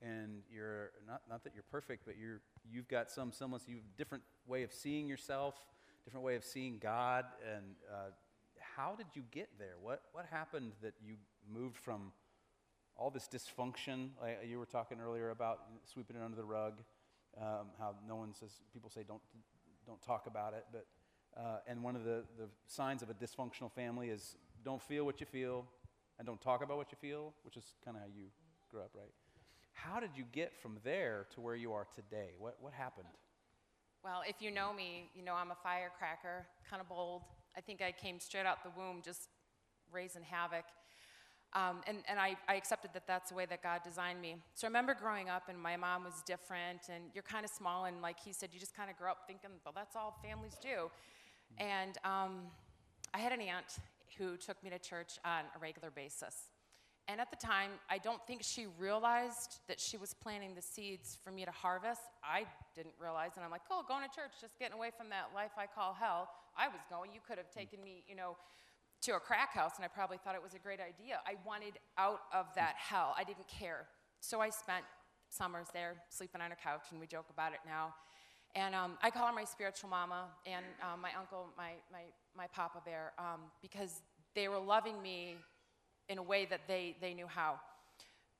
[0.00, 2.40] And you're not, not that you're perfect, but you're,
[2.70, 5.56] you've got some semblance, you've different way of seeing yourself,
[6.04, 7.24] different way of seeing God.
[7.52, 8.10] And uh,
[8.60, 9.74] how did you get there?
[9.82, 11.16] What, what happened that you
[11.52, 12.12] moved from
[12.98, 14.10] all this dysfunction.
[14.20, 16.74] Like you were talking earlier about sweeping it under the rug,
[17.40, 19.20] um, how no one says, people say don't,
[19.86, 20.64] don't talk about it.
[20.72, 20.86] But,
[21.36, 25.20] uh, and one of the, the signs of a dysfunctional family is don't feel what
[25.20, 25.64] you feel
[26.18, 28.24] and don't talk about what you feel, which is kind of how you
[28.70, 29.12] grew up, right?
[29.72, 32.30] How did you get from there to where you are today?
[32.38, 33.06] What, what happened?
[34.02, 37.22] Well, if you know me, you know I'm a firecracker, kind of bold.
[37.56, 39.28] I think I came straight out the womb just
[39.92, 40.64] raising havoc.
[41.54, 44.36] Um, and and I, I accepted that that's the way that God designed me.
[44.54, 47.86] So I remember growing up, and my mom was different, and you're kind of small,
[47.86, 50.56] and like he said, you just kind of grow up thinking, well, that's all families
[50.60, 50.90] do.
[51.56, 52.48] And um,
[53.14, 53.78] I had an aunt
[54.18, 56.34] who took me to church on a regular basis.
[57.10, 61.16] And at the time, I don't think she realized that she was planting the seeds
[61.24, 62.02] for me to harvest.
[62.22, 62.44] I
[62.76, 65.52] didn't realize, and I'm like, oh, going to church, just getting away from that life
[65.56, 66.28] I call hell.
[66.54, 67.12] I was going.
[67.14, 68.36] You could have taken me, you know,
[69.02, 71.20] to a crack house, and I probably thought it was a great idea.
[71.26, 73.14] I wanted out of that hell.
[73.16, 73.86] I didn't care.
[74.20, 74.84] So I spent
[75.30, 77.94] summers there, sleeping on a couch, and we joke about it now.
[78.54, 82.02] And um, I call her my spiritual mama and um, my uncle, my, my,
[82.36, 84.00] my papa bear, um, because
[84.34, 85.36] they were loving me
[86.08, 87.60] in a way that they, they knew how.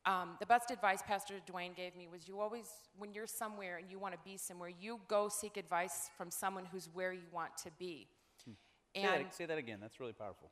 [0.06, 3.90] Um, the best advice Pastor Dwayne gave me was you always, when you're somewhere and
[3.90, 7.56] you want to be somewhere, you go seek advice from someone who's where you want
[7.64, 8.08] to be.
[9.02, 9.78] Say that, say that again.
[9.80, 10.50] That's really powerful.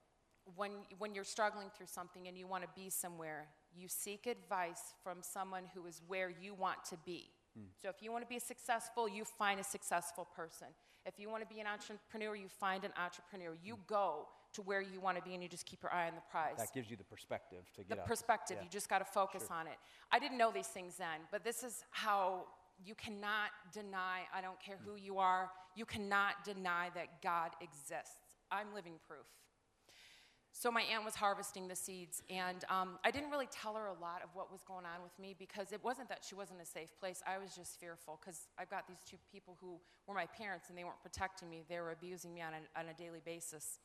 [0.54, 4.94] when, when you're struggling through something and you want to be somewhere, you seek advice
[5.02, 7.30] from someone who is where you want to be.
[7.56, 7.66] Hmm.
[7.82, 10.68] So if you want to be successful, you find a successful person.
[11.04, 13.56] If you want to be an entrepreneur, you find an entrepreneur.
[13.62, 13.80] You hmm.
[13.86, 16.22] go to where you want to be and you just keep your eye on the
[16.30, 16.54] prize.
[16.58, 18.04] That gives you the perspective to the get up.
[18.04, 18.64] The perspective, Yeah.
[18.64, 19.76] you just got to focus on it.
[20.10, 22.46] I didn't know these things then, but this is how
[22.84, 25.04] you cannot deny, I don't care who hmm.
[25.04, 28.16] you are, you cannot deny that God exists.
[28.50, 29.26] I'm living proof.
[30.52, 34.00] So my aunt was harvesting the seeds, and um, I didn't really tell her a
[34.00, 36.64] lot of what was going on with me because it wasn't that she wasn't a
[36.64, 37.22] safe place.
[37.26, 40.78] I was just fearful because I've got these two people who were my parents and
[40.78, 41.64] they weren't protecting me.
[41.68, 43.80] They were abusing me on a, on a daily basis.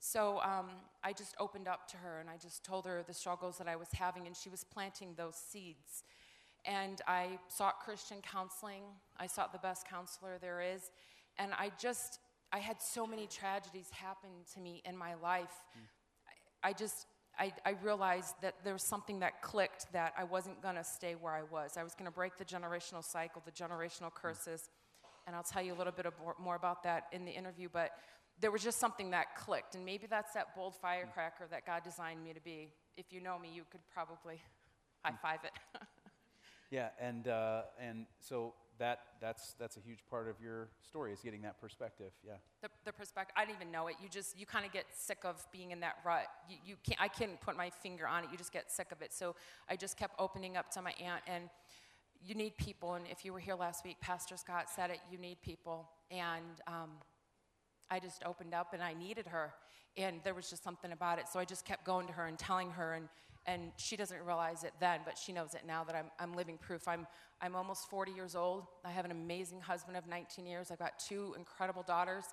[0.00, 0.70] So um,
[1.04, 3.76] I just opened up to her and I just told her the struggles that I
[3.76, 6.04] was having, and she was planting those seeds.
[6.64, 8.82] And I sought Christian counseling.
[9.18, 10.90] I sought the best counselor there is.
[11.38, 12.18] And I just,
[12.52, 15.64] I had so many tragedies happen to me in my life.
[16.62, 17.06] I, I just,
[17.38, 21.14] I, I realized that there was something that clicked that I wasn't going to stay
[21.14, 21.76] where I was.
[21.78, 24.68] I was going to break the generational cycle, the generational curses.
[25.26, 26.06] And I'll tell you a little bit
[26.38, 27.68] more about that in the interview.
[27.72, 27.92] But
[28.38, 29.74] there was just something that clicked.
[29.74, 32.68] And maybe that's that bold firecracker that God designed me to be.
[32.96, 34.42] If you know me, you could probably
[35.04, 35.52] high five it.
[36.72, 41.20] Yeah, and, uh, and so that, that's, that's a huge part of your story is
[41.20, 42.12] getting that perspective.
[42.26, 42.32] Yeah.
[42.62, 43.96] the, the perspective i didn't even know it.
[44.02, 46.26] You just you kind of get sick of being in that rut.
[46.48, 48.30] You, you can't i can't put my finger on it.
[48.30, 49.12] You just get sick of it.
[49.12, 49.34] So
[49.68, 51.44] i just kept opening up to my aunt and
[52.24, 55.18] you need people and if you were here last week pastor scott said it you
[55.18, 55.88] need people.
[56.10, 56.90] And um,
[57.90, 59.52] i just opened up and i needed her.
[59.96, 61.28] And there was just something about it.
[61.28, 63.08] So i just kept going to her and telling her and
[63.46, 66.58] and she doesn't realize it then but she knows it now that i'm, I'm living
[66.58, 67.06] proof I'm,
[67.40, 70.98] I'm almost 40 years old i have an amazing husband of 19 years i've got
[70.98, 72.24] two incredible daughters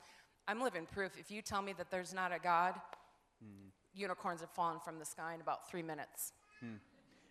[0.49, 1.11] I'm living proof.
[1.15, 2.73] If you tell me that there's not a God,
[3.93, 6.33] unicorns have fallen from the sky in about three minutes.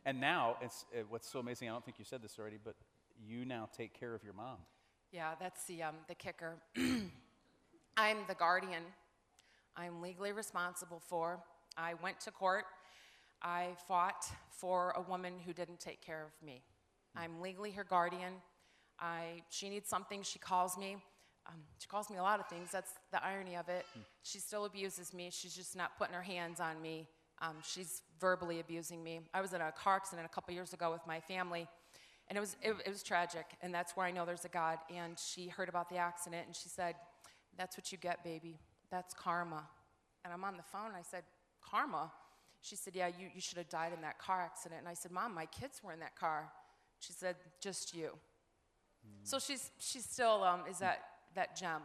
[0.07, 2.77] And now, it's, uh, what's so amazing, I don't think you said this already, but
[3.21, 4.59] you now take care of your mom.
[5.11, 6.59] Yeah, that's the, um, the kicker.
[7.97, 8.85] I'm the guardian.
[9.77, 11.41] I'm legally responsible for.
[11.77, 12.67] I went to court.
[13.43, 16.63] I fought for a woman who didn't take care of me.
[17.17, 18.35] I'm legally her guardian.
[19.01, 20.97] I, she needs something, she calls me.
[21.47, 22.71] Um, she calls me a lot of things.
[22.71, 23.87] That's the irony of it.
[24.23, 25.31] She still abuses me.
[25.33, 27.07] She's just not putting her hands on me.
[27.41, 29.21] Um, she's verbally abusing me.
[29.33, 31.67] I was in a car accident a couple years ago with my family,
[32.29, 33.47] and it was, it, it was tragic.
[33.63, 34.79] And that's where I know there's a God.
[34.95, 36.97] And she heard about the accident, and she said,
[37.57, 38.59] That's what you get, baby.
[38.91, 39.63] That's karma.
[40.25, 41.23] And I'm on the phone, and I said,
[41.63, 42.11] Karma?
[42.61, 44.81] She said, Yeah, you, you should have died in that car accident.
[44.81, 46.51] And I said, Mom, my kids were in that car.
[46.99, 48.11] She said, Just you.
[49.23, 51.01] So she's, she's still um, is that,
[51.35, 51.81] that gem.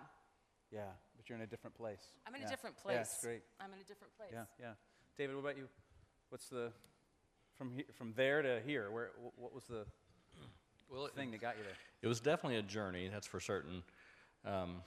[0.72, 0.82] Yeah,
[1.16, 2.02] but you're in a different place.
[2.28, 2.48] I'm in Yeah.
[2.48, 2.96] a different place.
[2.96, 3.42] Yeah, it's great.
[3.60, 4.32] I'm in a different place.
[4.34, 4.74] Yeah, yeah.
[5.18, 5.68] David, what about you?
[6.30, 6.72] What's the,
[7.56, 9.86] from, he, from there to here, where, what was the
[10.92, 11.74] Well, thing that got you there?
[12.02, 13.84] It was definitely a journey, that's for certain.
[14.46, 14.82] Um,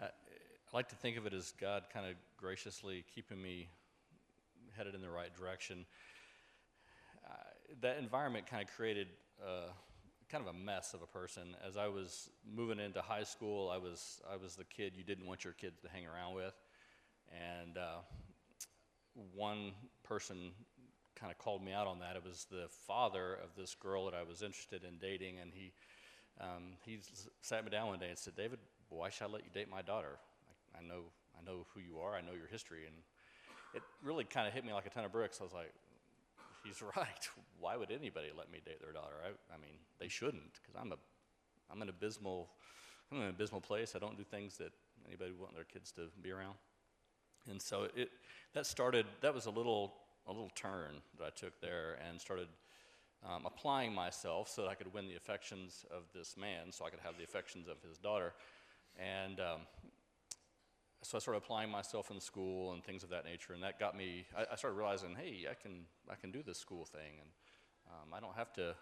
[0.00, 0.08] I, I
[0.72, 3.68] like to think of it as God kind of graciously keeping me
[4.76, 5.86] headed in the right direction.
[7.26, 7.32] Uh,
[7.80, 9.08] that environment kind of created
[9.42, 9.70] uh,
[10.30, 11.56] kind of a mess of a person.
[11.66, 15.26] As I was moving into high school, I was I was the kid you didn't
[15.26, 16.54] want your kids to hang around with,
[17.30, 17.98] and uh,
[19.34, 19.72] one
[20.04, 20.52] person
[21.14, 22.16] kind of called me out on that.
[22.16, 25.72] It was the father of this girl that I was interested in dating, and he
[26.40, 26.98] um, he
[27.40, 28.58] sat me down one day and said, "David,
[28.88, 30.18] why should I let you date my daughter?
[30.74, 31.04] I, I know
[31.38, 32.14] I know who you are.
[32.14, 32.96] I know your history." And
[33.76, 35.38] it really kind of hit me like a ton of bricks.
[35.40, 35.72] I was like,
[36.64, 37.28] "He's right.
[37.60, 39.16] Why would anybody let me date their daughter?
[39.22, 40.96] I, I mean, they shouldn't, because I'm a
[41.70, 42.48] I'm an abysmal
[43.12, 43.94] I'm in an abysmal place.
[43.94, 44.72] I don't do things that
[45.06, 46.54] anybody would want their kids to be around."
[47.48, 48.10] And so it
[48.54, 49.06] that started.
[49.20, 49.94] That was a little
[50.26, 52.48] a little turn that I took there, and started
[53.24, 56.90] um, applying myself so that I could win the affections of this man, so I
[56.90, 58.32] could have the affections of his daughter.
[58.98, 59.60] And um,
[61.06, 63.96] so I started applying myself in school and things of that nature, and that got
[63.96, 64.26] me.
[64.36, 67.30] I, I started realizing, hey, I can I can do this school thing, and
[67.88, 68.74] um, I don't have to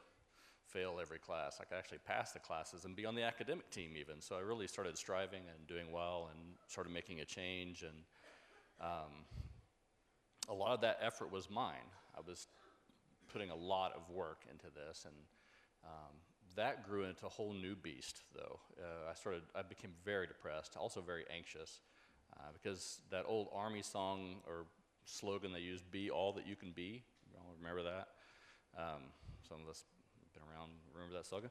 [0.67, 1.59] fail every class.
[1.61, 4.23] I can actually pass the classes and be on the academic team even.
[4.23, 7.83] So I really started striving and doing well, and started making a change.
[7.83, 8.05] And
[8.81, 9.27] um,
[10.49, 11.89] a lot of that effort was mine.
[12.17, 12.47] I was
[13.31, 15.15] putting a lot of work into this, and
[15.85, 16.15] um,
[16.57, 18.23] that grew into a whole new beast.
[18.35, 21.81] Though uh, I started, I became very depressed, also very anxious,
[22.39, 24.67] uh, because that old army song or
[25.05, 28.09] slogan they used, "Be all that you can be." You all remember that?
[28.77, 29.03] Um,
[29.49, 29.85] some of us
[30.33, 31.51] been around, remember that slogan.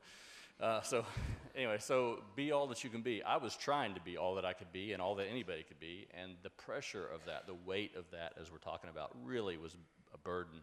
[0.60, 1.06] Uh, so,
[1.56, 3.24] anyway, so be all that you can be.
[3.24, 5.80] I was trying to be all that I could be and all that anybody could
[5.80, 9.58] be, and the pressure of that, the weight of that, as we're talking about, really
[9.58, 9.76] was
[10.14, 10.62] a burden.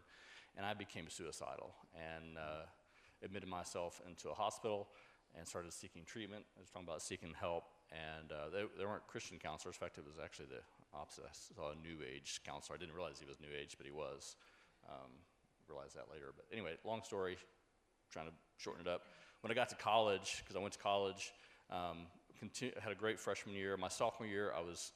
[0.57, 2.65] And I became suicidal and uh,
[3.23, 4.89] admitted myself into a hospital
[5.37, 6.43] and started seeking treatment.
[6.57, 9.75] I was talking about seeking help, and uh, they, they weren't Christian counselors.
[9.75, 10.63] In fact, it was actually the
[10.97, 11.23] opposite.
[11.27, 12.75] I saw a New Age counselor.
[12.75, 14.35] I didn't realize he was New Age, but he was.
[14.87, 15.11] Um,
[15.71, 16.33] realized that later.
[16.35, 17.37] But anyway, long story,
[18.11, 19.03] trying to shorten it up.
[19.41, 21.31] When I got to college, because I went to college,
[21.69, 22.07] um,
[22.43, 23.77] continu- had a great freshman year.
[23.77, 24.91] My sophomore year, I was,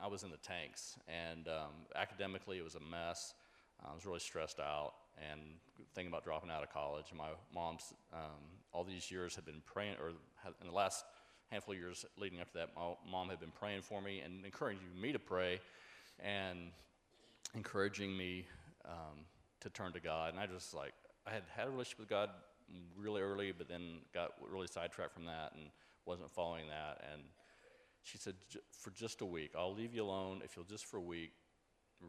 [0.00, 3.34] I was in the tanks, and um, academically, it was a mess.
[3.84, 4.94] I was really stressed out
[5.30, 5.40] and
[5.94, 7.06] thinking about dropping out of college.
[7.10, 8.40] And my mom's, um,
[8.72, 11.04] all these years, had been praying, or had, in the last
[11.50, 14.44] handful of years leading up to that, my mom had been praying for me and
[14.44, 15.60] encouraging me to pray,
[16.20, 16.70] and
[17.54, 18.46] encouraging me
[18.84, 19.24] um,
[19.60, 20.32] to turn to God.
[20.32, 20.92] And I just like
[21.26, 22.30] I had had a relationship with God
[22.96, 25.70] really early, but then got really sidetracked from that and
[26.06, 27.04] wasn't following that.
[27.12, 27.22] And
[28.02, 30.98] she said, "J- for just a week, I'll leave you alone if you'll just for
[30.98, 31.32] a week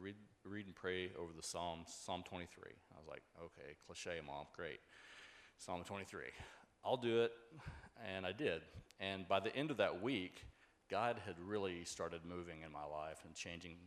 [0.01, 2.63] read, read and pray over the Psalms, Psalm 23.
[2.93, 4.79] I was like, okay, cliche, mom, great.
[5.57, 6.23] Psalm 23.
[6.83, 7.31] I'll do it.
[8.13, 8.61] And I did.
[8.99, 10.43] And by the end of that week,
[10.89, 13.77] God had really started moving in my life and changing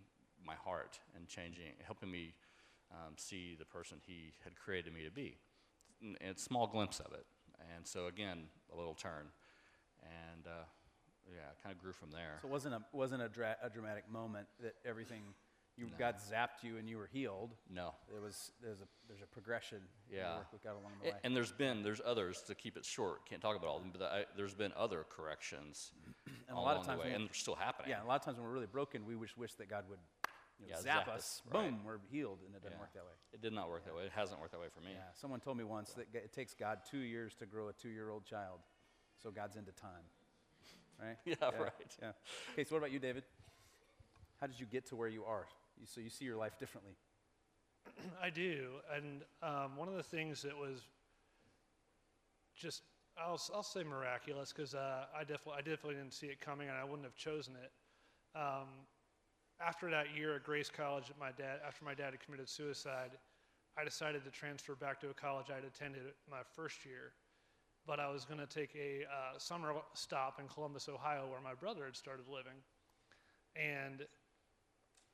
[0.45, 2.35] my heart and changing, helping me
[2.91, 5.37] um, see the person He had created me to be.
[6.21, 7.27] A small glimpse of it.
[7.75, 9.27] And so, again, a little turn.
[10.03, 10.65] And uh,
[11.27, 12.39] yeah, kind of grew from there.
[12.43, 15.23] So it wasn't a, wasn't a, dra- a dramatic moment that everything,
[15.79, 17.55] you, got zapped you and you were healed.
[17.73, 17.95] no.
[18.11, 19.79] There was, there's a, there's a progression.
[20.13, 20.37] Yeah.
[20.37, 21.15] work with God along the way.
[21.25, 23.93] And there's been, there's others, to keep it short, can't talk about all of them,
[23.97, 25.93] but I, there's been other corrections
[26.49, 27.91] And a lot of along times the way, and they're still happening.
[27.91, 29.99] Yeah, a lot of times when we're really broken, we wish, wish that God would
[30.61, 31.43] you know, Yeah, zap, zap us.
[31.53, 31.71] right.
[31.71, 32.81] Boom, we're healed, and it doesn't Yeah.
[32.81, 33.13] work that way.
[33.33, 34.05] It did not work that way.
[34.05, 34.91] It hasn't worked that way for me.
[34.95, 38.25] Yeah, someone told me once that it takes God two years to grow a two-year-old
[38.25, 38.61] child,
[39.23, 40.05] so God's into time.
[41.01, 41.17] right?
[41.25, 41.97] Yeah, right.
[42.03, 42.11] Yeah.
[42.55, 43.23] Okay, so what about you, David?
[44.41, 45.47] How did you get to where you are?
[45.85, 46.93] So you see your life differently.
[48.23, 50.81] I do, and um, one of the things that was
[52.57, 52.83] just
[53.17, 56.77] I'll I'll say miraculous because uh, I definitely I definitely didn't see it coming, and
[56.77, 57.73] I wouldn't have chosen it.
[58.39, 58.69] Um,
[59.61, 63.11] after that year at Grace College, at my dad after my dad had committed suicide,
[63.77, 67.13] I decided to transfer back to a college I had attended my first year,
[67.87, 71.55] but I was going to take a uh, summer stop in Columbus, Ohio, where my
[71.55, 72.59] brother had started living,
[73.57, 74.07] and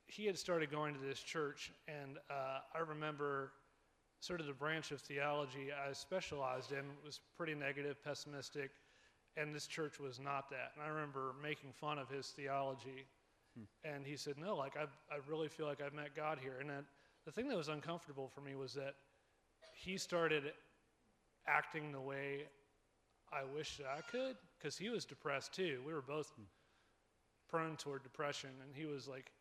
[0.07, 3.51] he had started going to this church, and uh, I remember
[4.19, 8.71] sort of the branch of theology I specialized in was pretty negative, pessimistic,
[9.37, 10.71] and this church was not that.
[10.75, 13.05] And I remember making fun of his theology,
[13.83, 14.83] and he said, "No, like I,
[15.13, 16.83] I really feel like I've met God here." And that,
[17.25, 18.95] the thing that was uncomfortable for me was that
[19.73, 20.43] he started
[21.47, 22.43] acting the way
[23.31, 25.81] I wish I could, because he was depressed too.
[25.85, 26.31] We were both
[27.49, 29.31] prone toward depression, and he was like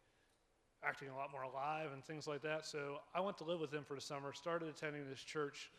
[0.87, 2.67] acting a lot more alive and things like that.
[2.67, 5.71] So I went to live with him for the summer, started attending this church,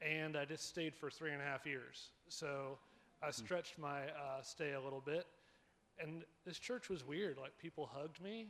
[0.00, 2.10] and I just stayed for three and a half years.
[2.28, 2.78] So
[3.22, 5.26] I stretched my uh, stay a little bit.
[5.98, 7.38] And this church was weird.
[7.38, 8.48] Like, people hugged me.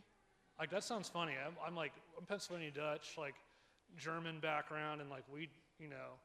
[0.58, 1.34] Like, that sounds funny.
[1.46, 3.34] I'm, I'm like, I'm Pennsylvania Dutch, like,
[3.96, 6.18] German background, and like, we, you know,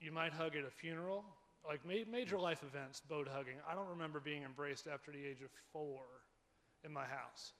[0.00, 1.24] you might hug at a funeral.
[1.66, 3.56] Like, ma- major life events, boat hugging.
[3.70, 6.02] I don't remember being embraced after the age of four
[6.84, 7.52] in my house.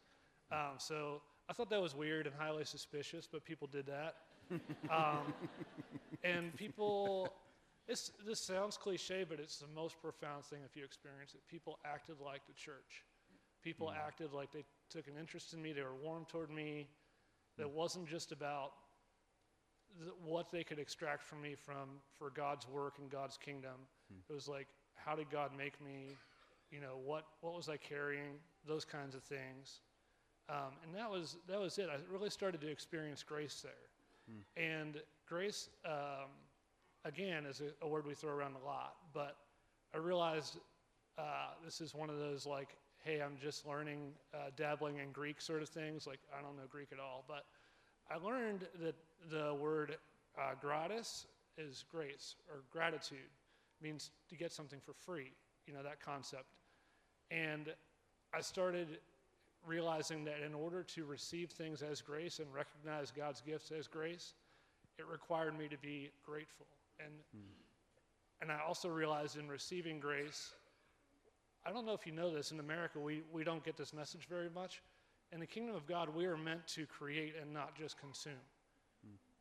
[0.51, 4.16] Um, so I thought that was weird and highly suspicious, but people did that.
[4.90, 5.34] Um,
[6.24, 7.28] and people,
[7.86, 11.40] this sounds cliche, but it's the most profound thing if you experience it.
[11.49, 13.05] People acted like the church.
[13.62, 16.88] People acted like they took an interest in me, they were warm toward me.
[17.59, 18.72] That wasn't just about
[20.01, 23.86] th- what they could extract from me from for God's work and God's kingdom.
[24.30, 26.16] It was like, how did God make me?
[26.70, 28.38] You know, what what was I carrying?
[28.66, 29.80] Those kinds of things.
[30.49, 31.88] Um, and that was that was it.
[31.92, 33.72] I really started to experience grace there,
[34.57, 34.96] and
[35.28, 36.30] grace um,
[37.05, 38.96] again is a, a word we throw around a lot.
[39.12, 39.36] But
[39.94, 40.59] I realized
[41.18, 45.40] uh, this is one of those like, hey, I'm just learning, uh, dabbling in Greek
[45.40, 46.07] sort of things.
[46.07, 47.44] Like I don't know Greek at all, but
[48.11, 48.94] I learned that
[49.30, 49.96] the word
[50.38, 51.26] uh, gratis
[51.59, 53.18] is grace or gratitude
[53.82, 55.32] means to get something for free.
[55.66, 56.46] You know that concept,
[57.30, 57.68] and
[58.32, 58.99] I started
[59.69, 64.35] realizing that in order to receive things as grace and recognize God's gifts as grace,
[64.99, 66.66] it required me to be grateful.
[66.99, 67.12] And
[68.41, 70.53] and I also realized in receiving grace,
[71.66, 74.27] I don't know if you know this, in America we, we don't get this message
[74.29, 74.81] very much.
[75.33, 78.33] In the kingdom of God, we are meant to create and not just consume.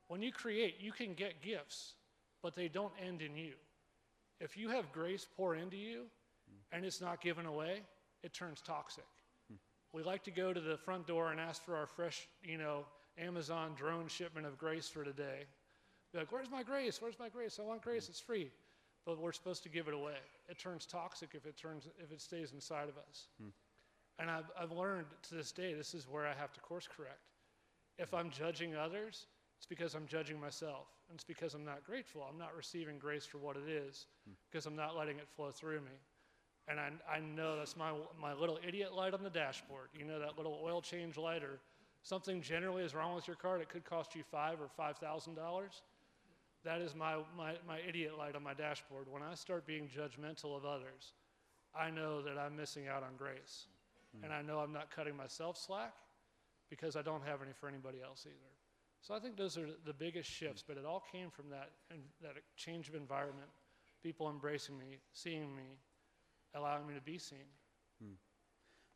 [0.08, 1.94] When you create, you can get gifts,
[2.42, 3.54] but they don't end in you.
[4.40, 6.04] If you have grace pour into you
[6.72, 7.82] and it's not given away,
[8.24, 9.06] it turns toxic.
[9.94, 12.86] We like to go to the front door and ask for our fresh, you know,
[13.18, 15.46] Amazon drone shipment of grace for today.
[16.14, 17.02] Be like, where's my grace?
[17.02, 17.60] Where's my grace?
[17.60, 18.10] I want grace.
[18.10, 18.52] It's free.
[19.06, 20.18] But we're supposed to give it away.
[20.50, 23.28] It turns toxic if it turns if it stays inside of us.
[23.42, 23.50] Hmm.
[24.20, 27.32] And I've, I've learned to this day this is where I have to course correct.
[27.98, 29.28] If I'm judging others,
[29.58, 30.88] it's because I'm judging myself.
[31.10, 32.26] And it's because I'm not grateful.
[32.30, 34.34] I'm not receiving grace for what it is hmm.
[34.52, 35.98] because I'm not letting it flow through me.
[36.70, 37.91] And I, I know that's my,
[38.22, 39.89] my little idiot light on the dashboard.
[39.97, 41.59] You know, that little oil change light or
[42.03, 45.38] something generally is wrong with your car that could cost you five or $5,000.
[46.65, 49.05] That is my, my, my idiot light on my dashboard.
[49.09, 51.13] When I start being judgmental of others,
[51.74, 53.68] I know that I'm missing out on grace.
[54.18, 54.26] Hmm.
[54.26, 55.93] And I know I'm not cutting myself slack
[56.70, 58.57] because I don't have any for anybody else either.
[59.01, 62.01] So I think those are the biggest shifts, but it all came from that, and
[62.22, 63.47] that change of environment,
[64.03, 65.78] people embracing me, seeing me,
[66.58, 67.45] allowing me to be seen.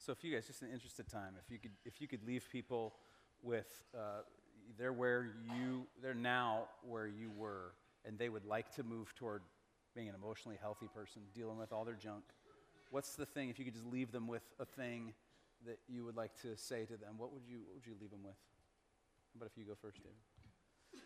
[0.01, 2.07] So if you guys, just in the interest of time, if you could, if you
[2.07, 2.95] could leave people
[3.43, 4.23] with, uh,
[4.75, 9.43] they're where you, they're now where you were, and they would like to move toward
[9.93, 12.23] being an emotionally healthy person, dealing with all their junk.
[12.89, 13.49] What's the thing?
[13.49, 15.13] If you could just leave them with a thing
[15.67, 18.09] that you would like to say to them, what would you, what would you leave
[18.09, 18.33] them with?
[19.37, 21.03] But if you go first, David?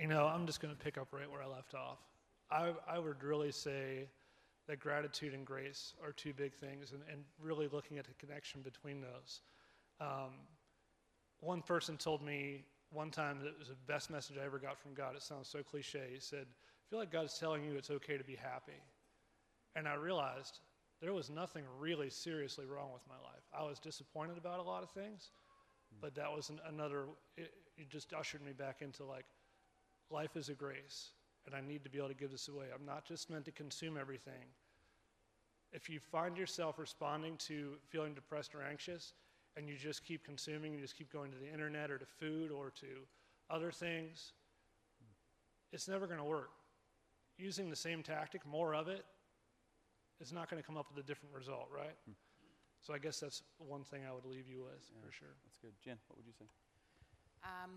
[0.00, 1.98] You know, I'm just going to pick up right where I left off.
[2.52, 4.06] I, I would really say
[4.68, 8.60] that gratitude and grace are two big things, and, and really looking at the connection
[8.60, 9.40] between those.
[10.00, 10.30] Um,
[11.40, 14.78] one person told me one time that it was the best message I ever got
[14.78, 15.16] from God.
[15.16, 16.08] It sounds so cliche.
[16.12, 18.80] He said, I feel like God's telling you it's okay to be happy.
[19.74, 20.60] And I realized
[21.00, 23.44] there was nothing really seriously wrong with my life.
[23.56, 25.30] I was disappointed about a lot of things,
[26.00, 27.04] but that was an, another,
[27.36, 29.26] it, it just ushered me back into like,
[30.10, 31.10] life is a grace,
[31.46, 32.66] and I need to be able to give this away.
[32.74, 34.44] I'm not just meant to consume everything.
[35.72, 39.12] if you find yourself responding to feeling depressed or anxious,
[39.56, 42.50] and you just keep consuming, you just keep going to the internet or to food
[42.50, 42.86] or to
[43.50, 44.32] other things,
[45.72, 46.50] it's never going to work.
[47.36, 49.04] Using the same tactic, more of it,
[50.20, 51.96] is not going to come up with a different result, right?
[52.80, 55.34] So I guess that's one thing I would leave you with for sure.
[55.44, 55.72] That's good.
[55.84, 56.46] Jen, what would you say?
[57.44, 57.70] Um,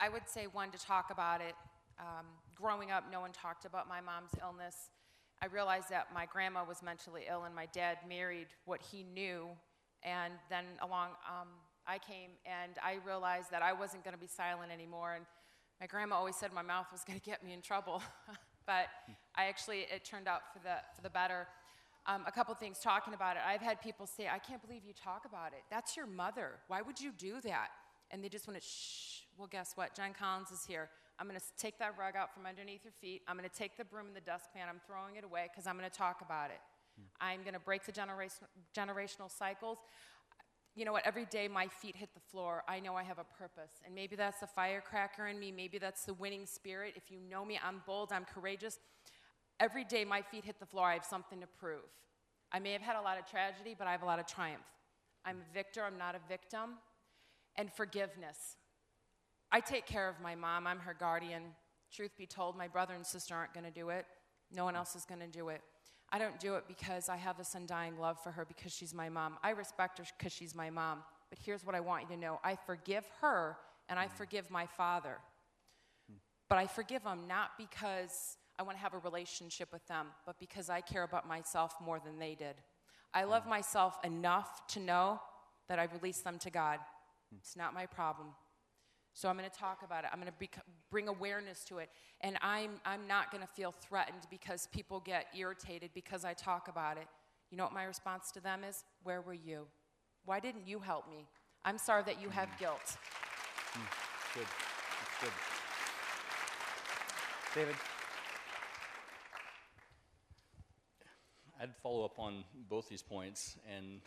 [0.00, 1.54] I would say one to talk about it.
[1.98, 2.26] Um,
[2.60, 4.90] growing up, no one talked about my mom's illness.
[5.40, 9.48] I realized that my grandma was mentally ill, and my dad married what he knew.
[10.02, 11.48] And then along, um,
[11.86, 15.14] I came, and I realized that I wasn't going to be silent anymore.
[15.14, 15.24] And
[15.80, 18.02] my grandma always said my mouth was going to get me in trouble,
[18.66, 18.86] but
[19.36, 21.46] I actually it turned out for the for the better.
[22.06, 23.42] Um, a couple things talking about it.
[23.46, 25.62] I've had people say, "I can't believe you talk about it.
[25.70, 26.58] That's your mother.
[26.66, 27.68] Why would you do that?"
[28.10, 29.22] And they just want to shh.
[29.36, 29.94] Well, guess what?
[29.94, 30.88] John Collins is here.
[31.18, 33.22] I'm going to take that rug out from underneath your feet.
[33.26, 34.68] I'm going to take the broom and the dustpan.
[34.68, 36.60] I'm throwing it away because I'm going to talk about it.
[37.20, 38.46] I'm going to break the generation,
[38.76, 39.78] generational cycles.
[40.74, 41.06] You know what?
[41.06, 43.72] Every day my feet hit the floor, I know I have a purpose.
[43.84, 45.50] And maybe that's the firecracker in me.
[45.50, 46.94] Maybe that's the winning spirit.
[46.96, 48.78] If you know me, I'm bold, I'm courageous.
[49.60, 51.82] Every day my feet hit the floor, I have something to prove.
[52.52, 54.62] I may have had a lot of tragedy, but I have a lot of triumph.
[55.24, 56.78] I'm a victor, I'm not a victim.
[57.56, 58.57] And forgiveness.
[59.50, 61.42] I take care of my mom, I'm her guardian.
[61.92, 64.04] Truth be told, my brother and sister aren't going to do it.
[64.52, 65.62] No one else is going to do it.
[66.10, 69.08] I don't do it because I have this undying love for her because she's my
[69.08, 69.36] mom.
[69.42, 71.02] I respect her because she's my mom.
[71.30, 73.56] But here's what I want you to know I forgive her
[73.88, 74.12] and I mm.
[74.12, 75.16] forgive my father.
[76.48, 80.38] But I forgive them not because I want to have a relationship with them, but
[80.40, 82.56] because I care about myself more than they did.
[83.12, 83.50] I love mm.
[83.50, 85.20] myself enough to know
[85.68, 86.78] that I release them to God.
[87.34, 87.38] Mm.
[87.38, 88.28] It's not my problem.
[89.14, 90.10] So I'm going to talk about it.
[90.12, 91.90] I'm going to bec- bring awareness to it.
[92.20, 96.68] And I'm, I'm not going to feel threatened because people get irritated because I talk
[96.68, 97.08] about it.
[97.50, 98.84] You know what my response to them is?
[99.02, 99.66] Where were you?
[100.24, 101.26] Why didn't you help me?
[101.64, 102.96] I'm sorry that you have guilt.
[103.72, 104.46] Hmm, good.
[105.00, 105.32] That's good.
[107.54, 107.74] David?
[111.60, 114.00] I'd follow up on both these points, and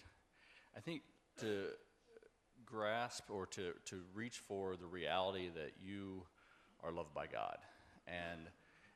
[0.76, 1.02] I think
[1.40, 1.68] to
[2.72, 6.24] grasp or to, to reach for the reality that you
[6.84, 7.58] are loved by God.
[8.08, 8.48] And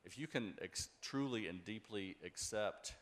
[0.06, 2.94] if you can ex- truly and deeply accept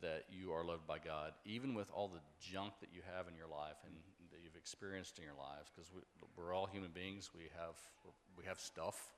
[0.00, 3.36] that you are loved by God, even with all the junk that you have in
[3.36, 3.94] your life and
[4.30, 6.00] that you've experienced in your lives, because we,
[6.36, 7.76] we're all human beings, we have,
[8.36, 9.10] we have stuff,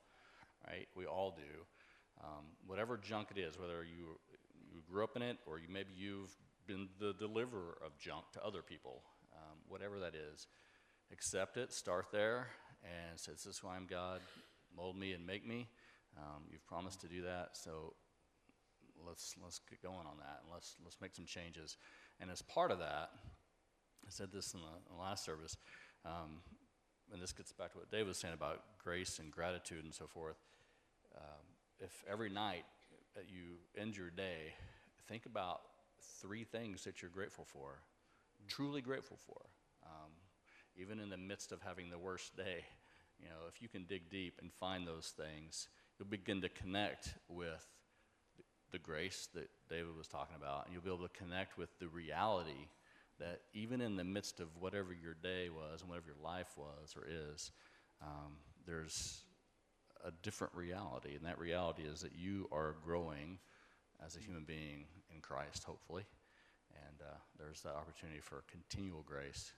[0.67, 0.87] right?
[0.95, 2.23] We all do.
[2.23, 4.19] Um, whatever junk it is, whether you,
[4.71, 8.43] you grew up in it or you, maybe you've been the deliverer of junk to
[8.43, 9.01] other people,
[9.67, 10.47] whatever that is,
[11.11, 12.47] accept it, start there,
[12.83, 14.21] and say, This is who I am, God.
[14.75, 15.69] Mold me and make me.
[16.17, 17.93] Um, you've promised to do that, so
[19.05, 21.77] let's, let's get going on that and let's, let's make some changes.
[22.19, 23.11] And as part of that,
[24.05, 25.57] I said this in the, in the last service,
[26.05, 26.41] um,
[27.11, 30.07] and this gets back to what Dave was saying about grace and gratitude and so
[30.07, 30.37] forth.
[31.15, 31.45] Um,
[31.79, 32.65] if every night
[33.15, 34.53] that you end your day,
[35.07, 35.61] think about
[36.21, 37.81] three things that you're grateful for,
[38.47, 39.41] truly grateful for.
[39.87, 40.11] Um,
[40.75, 42.65] even in the midst of having the worst day,
[43.19, 47.15] you know, if you can dig deep and find those things, you'll begin to connect
[47.27, 47.65] with
[48.71, 51.87] the grace that David was talking about, and you'll be able to connect with the
[51.87, 52.67] reality
[53.19, 56.95] that even in the midst of whatever your day was and whatever your life was
[56.95, 57.51] or is,
[58.01, 59.23] um, there's
[60.05, 63.39] a different reality, and that reality is that you are growing
[64.05, 66.03] as a human being in Christ, hopefully,
[66.75, 69.53] and uh, there's the opportunity for continual grace,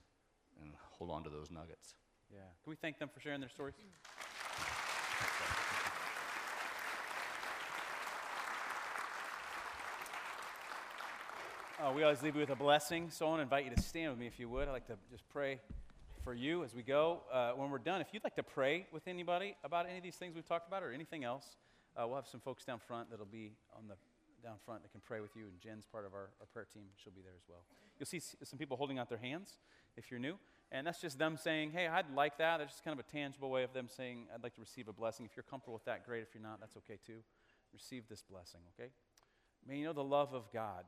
[0.60, 1.94] and hold on to those nuggets.
[2.32, 2.38] Yeah.
[2.62, 3.74] Can we thank them for sharing their stories?
[11.80, 13.80] Uh, we always leave you with a blessing, so I want to invite you to
[13.80, 14.68] stand with me if you would.
[14.68, 15.60] I'd like to just pray
[16.22, 17.22] for you as we go.
[17.32, 20.16] Uh, when we're done, if you'd like to pray with anybody about any of these
[20.16, 21.56] things we've talked about or anything else,
[21.96, 23.94] uh, we'll have some folks down front that'll be on the
[24.42, 26.84] down front that can pray with you, and Jen's part of our, our prayer team.
[27.02, 27.64] She'll be there as well.
[27.98, 29.58] You'll see some people holding out their hands
[29.96, 30.38] if you're new,
[30.72, 33.50] and that's just them saying, "Hey, I'd like that." That's just kind of a tangible
[33.50, 36.04] way of them saying, "I'd like to receive a blessing." If you're comfortable with that,
[36.04, 36.22] great.
[36.22, 37.22] If you're not, that's okay too.
[37.72, 38.90] Receive this blessing, okay?
[39.66, 40.84] May you know the love of God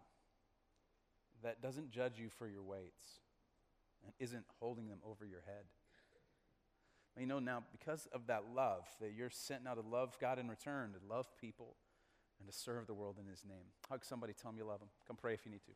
[1.42, 3.20] that doesn't judge you for your weights
[4.04, 5.66] and isn't holding them over your head.
[7.16, 10.38] May you know now, because of that love, that you're sent now to love God
[10.38, 11.76] in return, to love people,
[12.38, 13.66] and to serve the world in His name.
[13.88, 14.88] Hug somebody, tell them you love them.
[15.06, 15.72] Come pray if you need to.